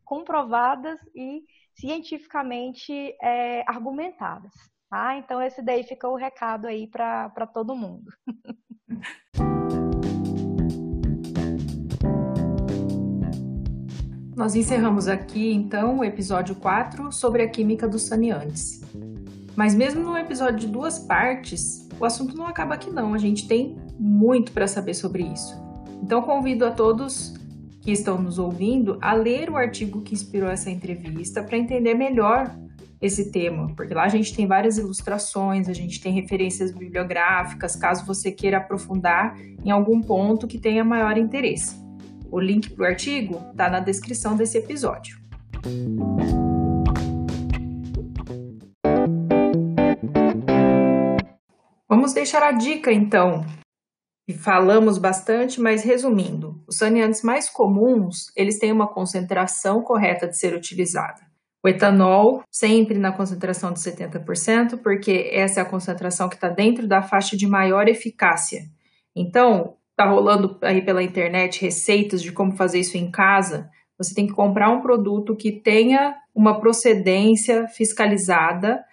comprovadas 0.06 1.00
e 1.16 1.44
cientificamente 1.74 3.16
é, 3.22 3.64
argumentadas. 3.68 4.54
Ah, 4.90 5.16
então 5.16 5.42
esse 5.42 5.62
daí 5.62 5.84
fica 5.84 6.08
o 6.08 6.18
recado 6.18 6.68
aí 6.68 6.86
para 6.86 7.48
todo 7.48 7.76
mundo. 7.76 8.12
Nós 14.42 14.56
encerramos 14.56 15.08
aqui, 15.08 15.54
então, 15.54 16.00
o 16.00 16.04
episódio 16.04 16.56
4 16.56 17.12
sobre 17.12 17.44
a 17.44 17.48
química 17.48 17.88
dos 17.88 18.08
saneantes. 18.08 18.82
Mas 19.56 19.76
mesmo 19.76 20.02
no 20.02 20.18
episódio 20.18 20.62
de 20.62 20.68
duas 20.68 20.98
partes, 20.98 21.88
o 22.00 22.06
assunto 22.06 22.36
não 22.36 22.48
acaba 22.48 22.74
aqui 22.74 22.90
não, 22.90 23.14
a 23.14 23.20
gente 23.20 23.48
tem 23.48 23.78
muito 24.00 24.52
para 24.52 24.68
saber 24.68 24.96
sobre 24.96 25.22
isso. 25.22 25.54
Então 26.02 26.24
convido 26.24 26.66
a 26.66 26.72
todos 26.72 27.36
que 27.82 27.92
estão 27.92 28.20
nos 28.20 28.40
ouvindo 28.40 28.98
a 29.00 29.14
ler 29.14 29.48
o 29.48 29.58
artigo 29.58 30.02
que 30.02 30.16
inspirou 30.16 30.50
essa 30.50 30.72
entrevista 30.72 31.44
para 31.44 31.56
entender 31.56 31.94
melhor 31.94 32.52
esse 33.00 33.32
tema, 33.32 33.68
porque 33.76 33.94
lá 33.94 34.06
a 34.06 34.10
gente 34.10 34.36
tem 34.36 34.48
várias 34.48 34.76
ilustrações, 34.80 35.70
a 35.70 35.74
gente 35.74 36.02
tem 36.02 36.14
referências 36.14 36.72
bibliográficas, 36.72 37.76
caso 37.76 38.08
você 38.08 38.32
queira 38.32 38.58
aprofundar 38.58 39.38
em 39.64 39.70
algum 39.70 40.02
ponto 40.02 40.48
que 40.48 40.58
tenha 40.58 40.84
maior 40.84 41.16
interesse. 41.16 41.80
O 42.32 42.40
link 42.40 42.70
para 42.70 42.84
o 42.84 42.88
artigo 42.88 43.44
está 43.52 43.70
na 43.70 43.82
descrição 43.82 44.38
desse 44.38 44.58
episódio. 44.58 45.20
Vamos 51.90 52.14
deixar 52.14 52.42
a 52.42 52.54
dica 52.54 52.90
então. 52.90 53.46
E 54.26 54.34
falamos 54.34 54.98
bastante, 54.98 55.60
mas 55.60 55.84
resumindo, 55.84 56.64
os 56.66 56.78
saneantes 56.78 57.22
mais 57.22 57.50
comuns, 57.50 58.32
eles 58.34 58.58
têm 58.58 58.72
uma 58.72 58.88
concentração 58.88 59.82
correta 59.82 60.26
de 60.26 60.38
ser 60.38 60.56
utilizada. 60.56 61.20
O 61.62 61.68
etanol, 61.68 62.44
sempre 62.50 62.98
na 62.98 63.12
concentração 63.12 63.74
de 63.74 63.80
70%, 63.80 64.78
porque 64.82 65.30
essa 65.34 65.60
é 65.60 65.64
a 65.64 65.70
concentração 65.70 66.30
que 66.30 66.36
está 66.36 66.48
dentro 66.48 66.88
da 66.88 67.02
faixa 67.02 67.36
de 67.36 67.46
maior 67.46 67.90
eficácia. 67.90 68.62
Então, 69.14 69.76
está 69.92 70.10
rolando 70.10 70.58
aí 70.62 70.82
pela 70.82 71.04
internet 71.04 71.62
receitas 71.62 72.22
de 72.22 72.32
como 72.32 72.54
fazer 72.54 72.80
isso 72.80 72.98
em 72.98 73.12
casa, 73.12 73.70
você 73.98 74.16
tem 74.16 74.26
que 74.26 74.34
comprar 74.34 74.70
um 74.70 74.82
produto 74.82 75.36
que 75.36 75.52
tenha 75.52 76.16
uma 76.34 76.60
procedência 76.60 77.68
fiscalizada 77.68 78.84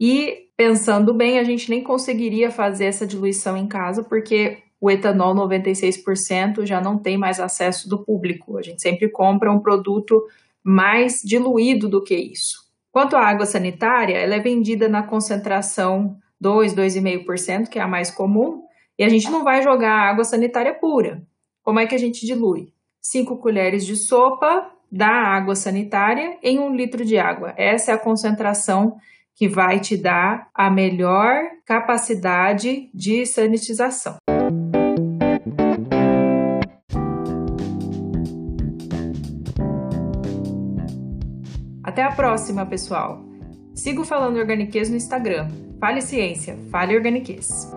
e 0.00 0.46
pensando 0.56 1.14
bem, 1.14 1.38
a 1.38 1.44
gente 1.44 1.70
nem 1.70 1.82
conseguiria 1.82 2.50
fazer 2.50 2.86
essa 2.86 3.06
diluição 3.06 3.56
em 3.56 3.66
casa 3.66 4.02
porque 4.02 4.58
o 4.80 4.90
etanol 4.90 5.34
96% 5.34 6.66
já 6.66 6.80
não 6.80 6.98
tem 6.98 7.16
mais 7.16 7.40
acesso 7.40 7.88
do 7.88 8.04
público. 8.04 8.58
A 8.58 8.62
gente 8.62 8.82
sempre 8.82 9.08
compra 9.08 9.52
um 9.52 9.60
produto 9.60 10.22
mais 10.62 11.20
diluído 11.24 11.88
do 11.88 12.02
que 12.02 12.14
isso. 12.14 12.66
Quanto 12.90 13.16
à 13.16 13.20
água 13.20 13.46
sanitária, 13.46 14.16
ela 14.16 14.34
é 14.34 14.40
vendida 14.40 14.88
na 14.88 15.02
concentração 15.02 16.16
2, 16.40 16.74
2,5%, 16.74 17.68
que 17.68 17.78
é 17.78 17.82
a 17.82 17.88
mais 17.88 18.10
comum, 18.10 18.65
e 18.98 19.04
a 19.04 19.08
gente 19.08 19.30
não 19.30 19.44
vai 19.44 19.62
jogar 19.62 19.92
água 19.92 20.24
sanitária 20.24 20.74
pura. 20.74 21.22
Como 21.62 21.78
é 21.78 21.86
que 21.86 21.94
a 21.94 21.98
gente 21.98 22.24
dilui? 22.24 22.72
5 23.02 23.36
colheres 23.38 23.84
de 23.84 23.96
sopa 23.96 24.70
da 24.90 25.08
água 25.08 25.54
sanitária 25.54 26.38
em 26.42 26.58
um 26.58 26.74
litro 26.74 27.04
de 27.04 27.18
água. 27.18 27.52
Essa 27.56 27.92
é 27.92 27.94
a 27.94 27.98
concentração 27.98 28.96
que 29.34 29.48
vai 29.48 29.80
te 29.80 29.96
dar 29.96 30.48
a 30.54 30.70
melhor 30.70 31.42
capacidade 31.64 32.88
de 32.94 33.26
sanitização. 33.26 34.16
Até 41.82 42.02
a 42.02 42.12
próxima, 42.12 42.64
pessoal. 42.66 43.24
Sigo 43.74 44.04
falando 44.04 44.38
organiquez 44.38 44.88
no 44.88 44.96
Instagram. 44.96 45.48
Fale 45.78 46.00
ciência, 46.00 46.56
fale 46.70 46.96
organiquez. 46.96 47.70